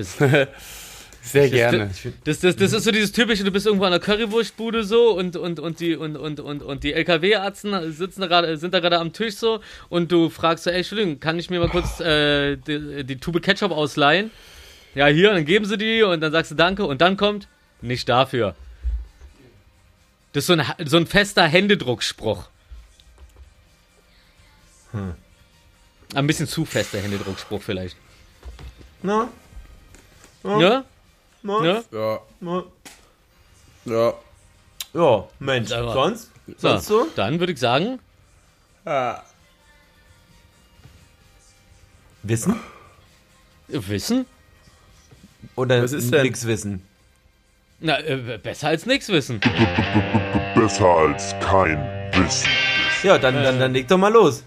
[0.00, 0.16] Das,
[1.22, 1.90] Sehr gerne.
[2.24, 5.36] das, das, das ist so dieses typische, du bist irgendwo an der Currywurstbude so und,
[5.36, 8.98] und, und die, und, und, und, und die LKW-Arzten sitzen da gerade, sind da gerade
[8.98, 12.56] am Tisch so und du fragst so, ey, Entschuldigung, kann ich mir mal kurz äh,
[12.56, 14.30] die, die Tube Ketchup ausleihen?
[14.94, 17.48] Ja, hier, dann geben sie die und dann sagst du Danke und dann kommt,
[17.82, 18.56] nicht dafür.
[20.32, 22.48] Das ist so ein, so ein fester Händedruckspruch.
[26.14, 27.96] Ein bisschen zu fester Händedruckspruch vielleicht.
[29.02, 29.28] Na?
[30.44, 30.58] Ja?
[31.42, 31.82] Ja?
[31.92, 32.20] Ja.
[32.40, 32.62] Na?
[33.84, 34.14] Ja.
[34.92, 35.68] Ja, Mensch.
[35.68, 36.30] Sonst?
[36.46, 37.06] So, Sonst so?
[37.14, 37.98] dann würde ich sagen,
[38.84, 39.22] Ah.
[42.22, 42.58] Wissen?
[43.68, 44.26] Wissen?
[45.56, 46.22] Oder Was ist denn?
[46.22, 46.82] nix wissen?
[47.78, 49.40] Na, äh, besser als nichts wissen.
[50.54, 51.78] Besser als kein
[52.14, 52.48] Wissen.
[53.02, 54.44] Ja, dann, dann, dann leg doch mal los.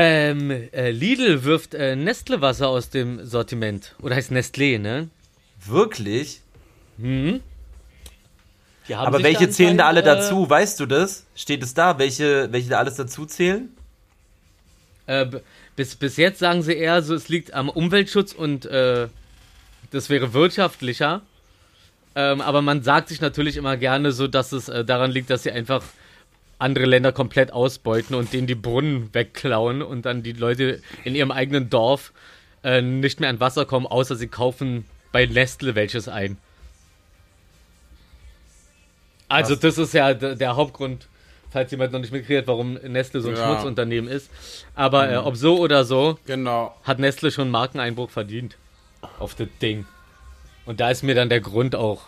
[0.00, 3.96] Ähm, äh, Lidl wirft äh, Nestle-Wasser aus dem Sortiment.
[4.00, 5.08] Oder heißt Nestlé, ne?
[5.66, 6.40] Wirklich?
[8.96, 10.48] Haben Aber welche zählen da alle anscheinend, dazu?
[10.48, 11.26] Weißt du das?
[11.34, 11.98] Steht es da?
[11.98, 13.70] Welche, welche da alles dazu zählen?
[15.06, 15.26] Äh,
[15.74, 19.08] bis, bis jetzt sagen sie eher so, es liegt am Umweltschutz und äh,
[19.90, 21.22] das wäre wirtschaftlicher.
[22.14, 25.42] Ähm, aber man sagt sich natürlich immer gerne so, dass es äh, daran liegt, dass
[25.42, 25.82] sie einfach
[26.58, 31.30] andere Länder komplett ausbeuten und denen die Brunnen wegklauen und dann die Leute in ihrem
[31.30, 32.12] eigenen Dorf
[32.64, 36.36] äh, nicht mehr an Wasser kommen, außer sie kaufen bei Nestle welches ein.
[39.28, 41.06] Also das ist ja der Hauptgrund,
[41.50, 43.44] falls jemand noch nicht mitkriegt, warum Nestle so ein Ja.
[43.44, 44.30] Schmutzunternehmen ist.
[44.74, 46.74] Aber äh, ob so oder so, Genau.
[46.84, 48.56] hat Nestle schon Markeneinbruch verdient.
[49.18, 49.86] Auf das Ding.
[50.66, 52.02] Und da ist mir dann der Grund auch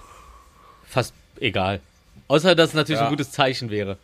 [0.87, 1.81] fast egal.
[2.27, 3.07] Außer, dass es natürlich Ja.
[3.07, 3.97] ein gutes Zeichen wäre.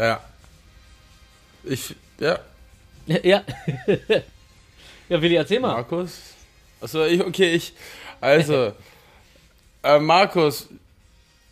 [0.00, 0.20] Ja.
[1.64, 2.38] Ich, ja,
[3.06, 3.42] Ja.
[5.08, 5.74] ja, Willi, erzähl mal.
[5.74, 6.18] Markus.
[6.80, 7.74] Achso, ich, okay, ich,
[8.20, 8.72] also,
[9.82, 10.68] äh, Markus,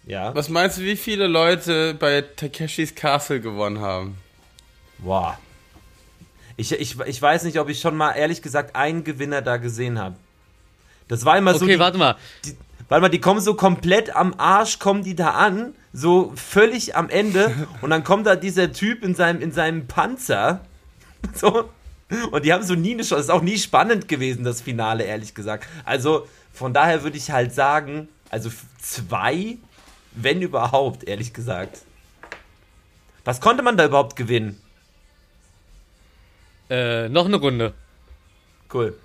[0.07, 0.35] Ja.
[0.35, 4.17] was meinst du, wie viele Leute bei Takeshis Castle gewonnen haben?
[4.99, 5.39] Boah.
[6.57, 9.99] Ich, ich, ich weiß nicht, ob ich schon mal ehrlich gesagt einen Gewinner da gesehen
[9.99, 10.17] habe.
[11.07, 11.65] Das war immer so.
[11.65, 12.17] Okay, warte mal.
[12.45, 12.57] Die,
[12.89, 17.09] warte mal, die kommen so komplett am Arsch, kommen die da an, so völlig am
[17.09, 20.61] Ende und dann kommt da dieser Typ in seinem, in seinem Panzer.
[21.35, 21.69] So.
[22.31, 23.17] Und die haben so nie eine Chance.
[23.17, 25.67] Das ist auch nie spannend gewesen, das Finale, ehrlich gesagt.
[25.85, 29.59] Also von daher würde ich halt sagen, also zwei,
[30.13, 31.83] wenn überhaupt, ehrlich gesagt.
[33.25, 34.61] Was konnte man da überhaupt gewinnen?
[36.71, 37.75] Äh, noch eine Runde.
[38.73, 38.97] Cool.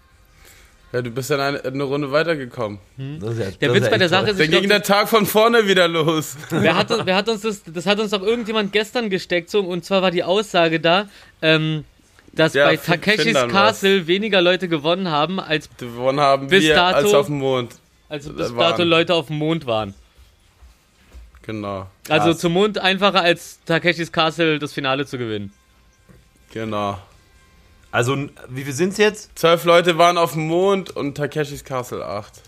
[0.93, 2.77] Ja, du bist dann eine, eine Runde weitergekommen.
[3.19, 4.31] Das ist ja, Der das Witz bei der Sache toll.
[4.35, 6.37] ist, Dann ging der Tag von vorne wieder los.
[6.51, 9.83] wer hat, wer hat uns das, das hat uns doch irgendjemand gestern gesteckt, so, und
[9.83, 11.09] zwar war die Aussage da,
[11.41, 11.83] ähm,
[12.31, 16.95] dass Ja, bei Takeshis Castle weniger Leute gewonnen haben, als, Gewonnen haben Bis wir dato-
[16.97, 17.73] als auf dem Mond.
[18.09, 19.95] als bis Das dato waren- Leute auf dem Mond waren.
[21.45, 21.87] Genau.
[22.07, 22.37] Also Krass.
[22.39, 25.51] zum Mond einfacher als Takeshis Castle das Finale zu gewinnen.
[26.53, 26.99] Genau.
[27.93, 28.17] Also,
[28.49, 29.37] wie viel sind's jetzt?
[29.37, 32.41] Zwölf Leute waren auf dem Mond und Takeshis Castle acht.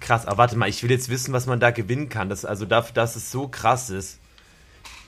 [0.00, 2.28] Krass, aber warte mal, ich will jetzt wissen, was man da gewinnen kann.
[2.28, 4.18] Das, also dafür, dass es so krass ist.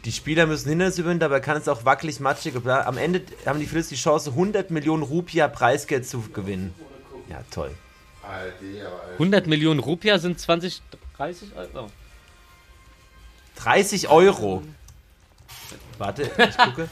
[0.04, 2.54] Die Spieler müssen Hindernisse überwinden, dabei kann es auch wackelig, matschig.
[2.64, 6.72] Am Ende haben die Phillies die Chance, 100 Millionen Rupia Preisgeld zu gewinnen.
[7.28, 7.72] Ja, toll.
[9.14, 10.80] 100 Millionen Rupia sind 20,
[11.16, 11.90] 30 Euro.
[13.56, 14.62] 30 Euro.
[15.98, 16.88] Warte, ich gucke.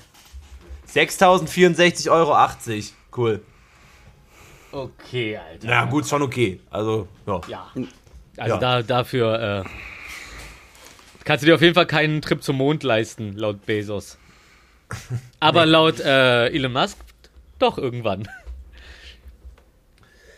[0.94, 2.36] 6.064,80 Euro.
[3.16, 3.42] Cool.
[4.72, 5.66] Okay, Alter.
[5.68, 6.60] Na gut, schon okay.
[6.70, 7.40] Also, ja.
[7.48, 7.70] Ja.
[8.36, 8.60] Also Ja.
[8.60, 9.68] Da, dafür äh,
[11.24, 14.18] kannst du dir auf jeden Fall keinen Trip zum Mond leisten, laut Bezos.
[15.40, 16.98] Aber laut äh, Elon Musk
[17.58, 18.28] doch irgendwann.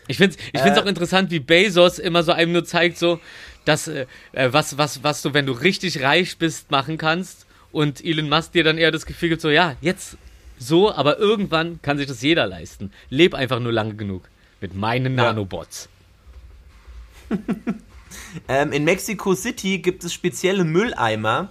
[0.07, 0.81] Ich finde es ich find's Äh.
[0.81, 3.19] auch interessant, wie Bezos immer so einem nur zeigt, so,
[3.65, 7.45] dass, äh, äh, was, was, was du, wenn du richtig reich bist, machen kannst.
[7.71, 10.17] Und Elon Musk dir dann eher das Gefühl gibt, so, ja, jetzt
[10.57, 12.91] so, aber irgendwann kann sich das jeder leisten.
[13.09, 14.29] Leb einfach nur lange genug
[14.61, 15.89] mit meinen Nanobots.
[18.47, 21.49] Ähm, in Mexico City gibt es spezielle Mülleimer,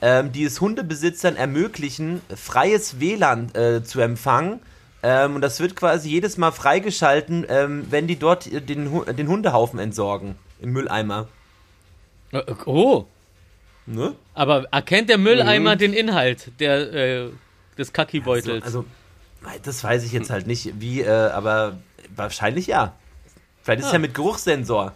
[0.00, 4.60] ähm, die es Hundebesitzern ermöglichen, freies WLAN äh, zu empfangen.
[5.02, 9.28] Ähm, und das wird quasi jedes Mal freigeschalten, ähm, wenn die dort äh, den, den
[9.28, 10.36] Hundehaufen entsorgen.
[10.60, 11.28] Im Mülleimer.
[12.32, 13.06] Äh, Oh,
[13.86, 14.14] Ne?
[14.32, 17.28] aber erkennt der Mülleimer den Inhalt der, äh,
[17.78, 18.62] des Kacki-Beutels?
[18.64, 18.84] Also,
[19.62, 21.78] das weiß ich jetzt halt nicht, wie, äh, aber
[22.14, 22.94] wahrscheinlich ja.
[23.62, 23.94] Vielleicht ist es Ah.
[23.96, 24.94] ja mit Geruchssensor.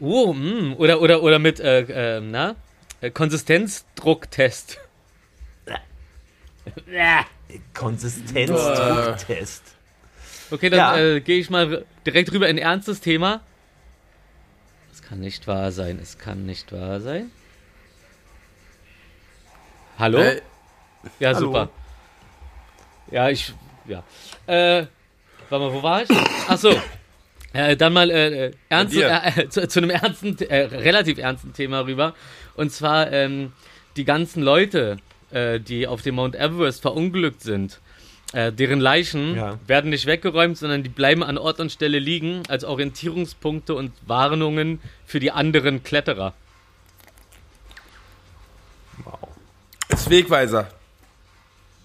[0.00, 2.56] oh, mh, oder, oder, oder mit, äh, äh, na?
[3.00, 4.78] Äh, Konsistenzdrucktest.
[7.74, 9.62] Konsistenztest.
[10.50, 10.96] Okay, dann Ja.
[10.98, 13.40] äh, gehe ich mal direkt rüber in ein ernstes Thema.
[14.92, 17.30] Es kann nicht wahr sein, es kann nicht wahr sein.
[19.98, 20.18] Hallo?
[20.20, 20.40] Äh,
[21.20, 21.38] ja, hallo.
[21.46, 21.68] super.
[23.10, 23.52] Ja, ich,
[23.86, 24.02] ja.
[24.46, 24.86] Äh,
[25.48, 26.08] warte mal, wo war ich?
[26.48, 26.74] Ach so.
[27.52, 31.52] Äh, dann mal äh, äh, ernst, äh, äh, zu, zu einem ernsten, äh, relativ ernsten
[31.52, 32.14] Thema rüber.
[32.56, 33.52] Und zwar ähm,
[33.96, 34.96] die ganzen Leute,
[35.32, 37.80] die auf dem Mount Everest verunglückt sind.
[38.32, 39.58] Deren Leichen Ja.
[39.66, 44.80] werden nicht weggeräumt, sondern die bleiben an Ort und Stelle liegen als Orientierungspunkte und Warnungen
[45.06, 46.34] für die anderen Kletterer.
[49.88, 50.68] Als Wegweiser.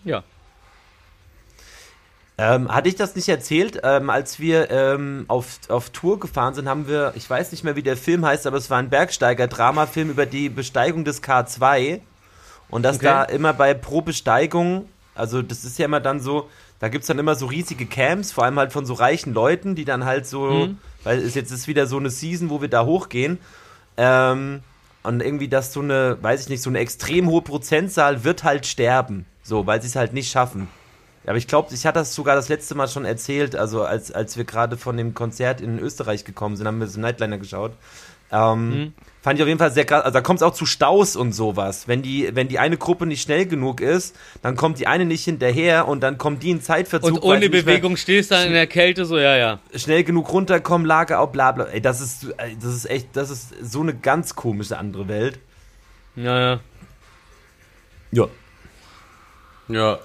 [0.09, 0.23] Ja.
[2.37, 3.81] Ähm, hatte ich das nicht erzählt?
[3.83, 7.75] Ähm, als wir ähm, auf, auf Tour gefahren sind, haben wir, ich weiß nicht mehr,
[7.75, 11.99] wie der Film heißt, aber es war ein Bergsteiger-Dramafilm über die Besteigung des K2.
[12.69, 13.05] Und dass Okay.
[13.05, 16.49] da immer bei pro Besteigung, also das ist ja immer dann so,
[16.79, 19.75] da gibt es dann immer so riesige Camps, vor allem halt von so reichen Leuten,
[19.75, 20.77] die dann halt so, Mhm.
[21.03, 23.37] weil es jetzt ist wieder so eine Season, wo wir da hochgehen.
[23.97, 24.61] Ähm,
[25.03, 28.65] und irgendwie, dass so eine, weiß ich nicht, so eine extrem hohe Prozentzahl wird halt
[28.65, 29.25] sterben.
[29.49, 30.67] So, weil sie es halt nicht schaffen.
[31.25, 34.37] Aber ich glaube, ich hatte das sogar das letzte Mal schon erzählt, also als, als
[34.37, 37.73] wir gerade von dem Konzert in Österreich gekommen sind, haben wir so Nightliner geschaut.
[38.31, 38.93] Ähm, Mhm.
[39.21, 40.05] Fand ich auf jeden Fall sehr krass.
[40.05, 41.89] Also da kommt es auch zu Staus und sowas.
[41.89, 45.25] Wenn die, wenn die eine Gruppe nicht schnell genug ist, dann kommt die eine nicht
[45.25, 47.15] hinterher und dann kommt die in Zeitverzug.
[47.15, 49.59] Und ohne Bewegung stehst du dann in der Kälte, so, ja, ja.
[49.75, 51.65] Schnell genug runterkommen, Lager auf, bla bla.
[51.65, 55.39] Ey, das ist, das ist echt, das ist so eine ganz komische andere Welt.
[56.15, 56.59] Ja, ja.
[58.11, 58.27] Ja.
[59.69, 59.99] Ja.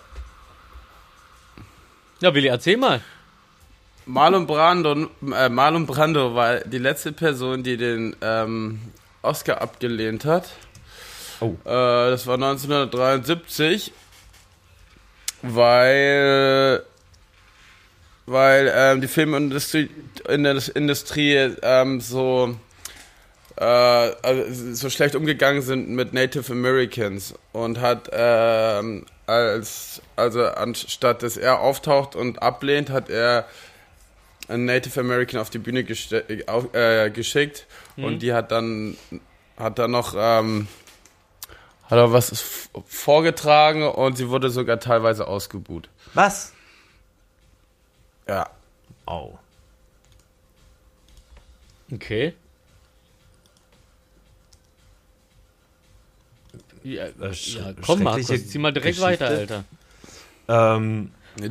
[2.20, 3.00] Ja, Willi, erzähl mal.
[4.06, 8.80] Marlon Brando, äh, Marlon Brando war die letzte Person, die den ähm,
[9.22, 10.50] Oscar abgelehnt hat.
[11.40, 11.54] Oh.
[11.64, 13.92] Äh, das war 1973,
[15.42, 16.82] weil
[18.26, 19.90] weil ähm, die Filmindustrie
[20.28, 22.56] in der Industrie ähm, so
[23.56, 31.22] äh, also so schlecht umgegangen sind mit Native Americans und hat ähm, als also anstatt
[31.22, 33.46] dass er auftaucht und ablehnt, hat er
[34.48, 37.66] einen Native American auf die Bühne geste- auf, äh, geschickt
[37.96, 38.96] und die hat dann
[39.56, 40.68] hat dann noch ähm,
[41.84, 45.88] hat er was vorgetragen und sie wurde sogar teilweise ausgebuht.
[46.14, 46.52] Was?
[48.26, 48.50] Ja.
[49.06, 49.38] Oh.
[51.92, 52.34] Okay.
[56.84, 59.24] Ja, sch- ja komm, Markus, zieh mal direkt Geschichte.
[59.24, 59.64] weiter, Alter.
[60.48, 61.10] Ähm,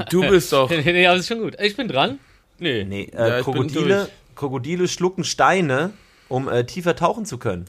[0.09, 0.69] Du bist doch.
[0.69, 1.55] nee, aber ist schon gut.
[1.59, 2.19] Ich bin dran.
[2.59, 2.85] Nee.
[2.85, 4.09] nee, Ja, äh, ich bin Krokodile, durch.
[4.35, 5.91] Krokodile schlucken Steine,
[6.29, 7.65] um äh, tiefer tauchen zu können.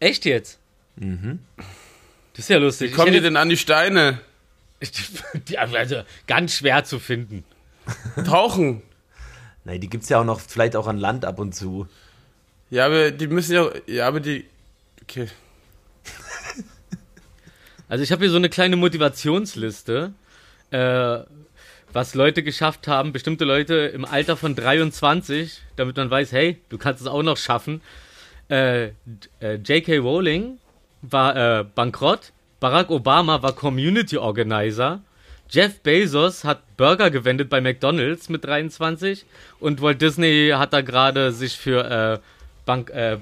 [0.00, 0.58] Echt jetzt?
[0.96, 1.38] Mhm.
[1.56, 2.90] Das ist ja lustig.
[2.92, 4.20] Wie kommen die denn an die Steine?
[5.48, 7.44] die, also ganz schwer zu finden.
[8.26, 8.82] Tauchen.
[9.64, 11.86] Nein, die gibt's ja auch noch, vielleicht auch an Land ab und zu.
[12.70, 13.70] Ja, aber die müssen ja.
[13.86, 14.46] Ja, aber die.
[15.02, 15.28] Okay.
[17.88, 20.12] Also ich habe hier so eine kleine Motivationsliste,
[20.70, 21.18] äh,
[21.92, 26.78] was Leute geschafft haben, bestimmte Leute im Alter von 23, damit man weiß, hey, du
[26.78, 27.82] kannst es auch noch schaffen.
[28.48, 28.86] Äh,
[29.40, 29.98] äh, J.K.
[29.98, 30.58] Rowling
[31.02, 35.02] war äh, bankrott, Barack Obama war Community Organizer,
[35.50, 39.24] Jeff Bezos hat Burger gewendet bei McDonald's mit 23
[39.60, 42.18] und Walt Disney hat da gerade sich für äh,
[42.64, 43.18] Bank, äh,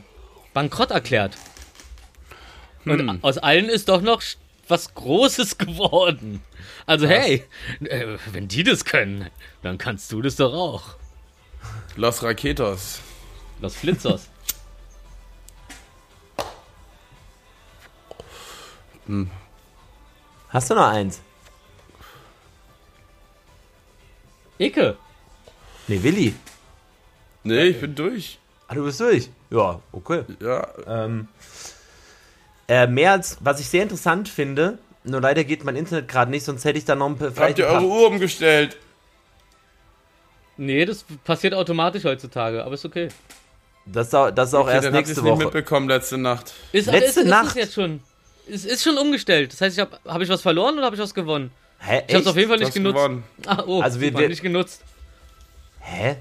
[0.55, 1.37] bankrott erklärt.
[2.85, 4.23] Und aus allen ist doch noch
[4.73, 6.43] was Großes geworden.
[6.87, 7.45] Also hey,
[7.85, 9.31] äh, wenn die das können,
[9.63, 10.97] dann kannst du das doch auch.
[11.95, 13.01] Los Raketos.
[13.61, 14.29] Los Flitzers.
[20.49, 21.21] Hast du noch eins?
[24.59, 24.97] Icke.
[25.89, 26.35] Nee, Willi.
[27.43, 28.39] Nee, ich bin durch.
[28.69, 29.29] Ah, du bist durch.
[29.51, 30.25] Ja, okay.
[30.41, 30.67] Ja.
[30.87, 31.29] Ähm,
[32.73, 36.45] äh, mehr als, was ich sehr interessant finde, nur leider geht mein Internet gerade nicht,
[36.45, 37.33] sonst hätte ich da noch ein paar.
[37.37, 38.77] Habt ihr eure Uhr umgestellt?
[40.57, 43.09] Nee, das passiert automatisch heutzutage, aber ist okay.
[43.87, 45.45] das ist auch, das ist auch Okay, erst dann hab ich's nächste nicht Woche.
[45.45, 46.53] mitbekommen letzte Nacht.
[46.73, 47.49] Ist, Letzte ist, ist Nacht.
[47.49, 48.01] es jetzt schon.
[48.49, 49.53] Es ist schon umgestellt.
[49.53, 51.51] Das heißt, ich habe hab ich was verloren oder habe ich was gewonnen?
[51.79, 52.03] Hä?
[52.07, 52.97] Ich habe es auf jeden Fall nicht genutzt.
[52.97, 53.25] gewonnen.
[53.47, 54.83] Ah, oh, Also wir- wir- nicht genutzt.
[55.81, 56.17] Hä?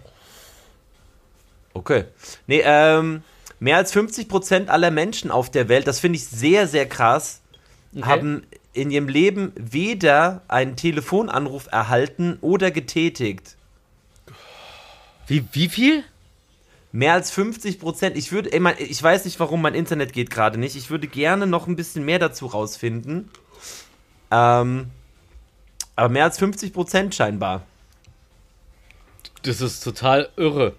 [1.74, 2.06] Okay.
[2.48, 3.24] Nee, ähm,
[3.62, 7.38] mehr als 50% aller Menschen auf der Welt, das finde ich sehr, sehr krass,
[7.94, 8.06] Okay.
[8.06, 8.44] haben
[8.74, 13.58] in ihrem Leben weder einen Telefonanruf erhalten oder getätigt.
[15.28, 16.04] Wie, wie viel?
[16.94, 18.18] Mehr als 50 Prozent.
[18.18, 20.76] Ich würde, ey, ich weiß nicht, warum mein Internet geht gerade nicht.
[20.78, 23.30] Ich würde gerne noch ein bisschen mehr dazu rausfinden.
[24.32, 24.88] Ähm,
[25.98, 27.64] aber mehr als 50 Prozent scheinbar.
[29.44, 30.76] Das ist total irre.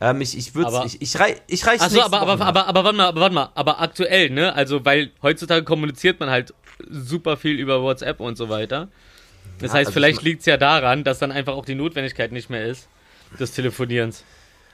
[0.00, 2.96] Ähm, ich ich würde, ich, ich, rei, ich reiche Achso, aber, aber, aber, aber warte
[2.96, 4.54] mal, aber warte mal, aber aktuell, ne?
[4.54, 6.52] Also, weil heutzutage kommuniziert man halt
[6.90, 8.88] super viel über WhatsApp und so weiter.
[9.58, 12.30] Das heißt, also vielleicht ich- liegt es ja daran, dass dann einfach auch die Notwendigkeit
[12.30, 12.88] nicht mehr ist,
[13.40, 14.22] des Telefonierens.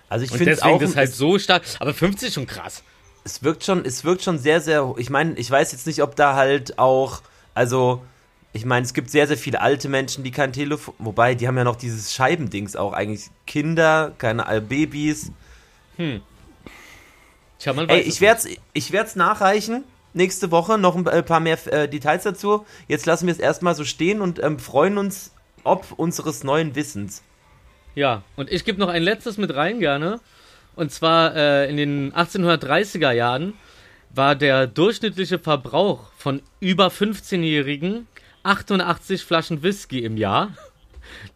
[0.09, 1.63] also ich finde es deswegen auch, das ist halt so stark.
[1.79, 2.83] Aber 50 ist schon krass.
[3.23, 4.93] es wirkt schon, es wirkt schon sehr, sehr.
[4.99, 7.23] Ich meine, ich weiß jetzt nicht, ob da halt auch,
[7.55, 8.03] also
[8.53, 11.57] ich meine, es gibt sehr, sehr viele alte Menschen, die kein Telefon, wobei die haben
[11.57, 13.31] ja noch dieses Scheibendings auch eigentlich.
[13.47, 15.33] Kinder, keine Babys.
[17.59, 19.85] Tja, man Ey, weiß ich es werde es ich werd's nachreichen.
[20.15, 22.67] Nächste Woche noch ein äh, paar mehr äh, Details dazu.
[22.89, 25.33] Jetzt lassen wir es erstmal so stehen und ähm, freuen uns
[25.65, 27.23] ob unseres neuen Wissens.
[27.95, 30.21] Ja, und ich gebe noch ein letztes mit rein gerne.
[30.75, 33.55] Und zwar äh, in den 1830er Jahren
[34.11, 38.07] war der durchschnittliche Verbrauch von über 15-Jährigen
[38.43, 40.57] 88 Flaschen Whisky im Jahr.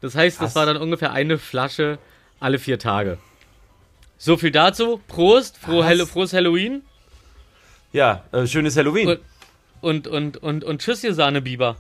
[0.01, 0.55] Das heißt, das Krass.
[0.55, 1.99] war dann ungefähr eine Flasche
[2.41, 3.19] alle vier Tage.
[4.19, 5.01] So viel dazu.
[5.09, 5.87] Prost, frohe Was?
[5.87, 6.83] Helle, frohes Halloween
[7.93, 9.09] Ja, äh, schönes Halloween.
[9.09, 9.21] Und-
[9.83, 11.77] und, und, und, und tschüss, ihr Sahnebiber.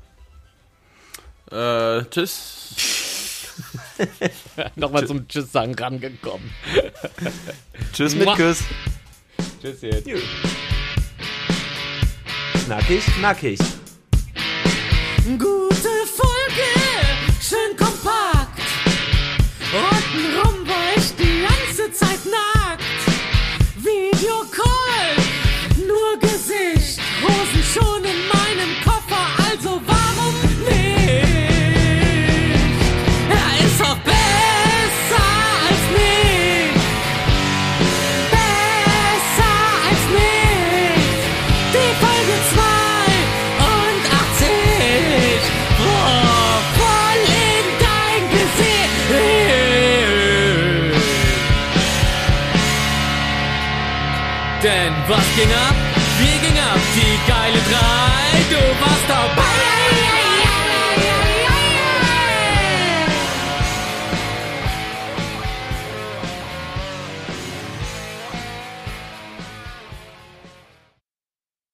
[1.51, 3.55] Äh, tschüss.
[4.77, 6.51] Nochmal zum Tschüss sagen rangekommen.
[7.95, 8.29] Tschüss mit.
[8.35, 8.62] Küss.
[9.62, 10.09] Tschüss jetzt.
[12.66, 13.59] Knackig, knackig.
[15.27, 16.70] Gute Folge,
[17.41, 18.61] schön kompakt.
[19.72, 22.85] Untenrum war ich die ganze Zeit nackt.
[23.77, 24.66] Videocall,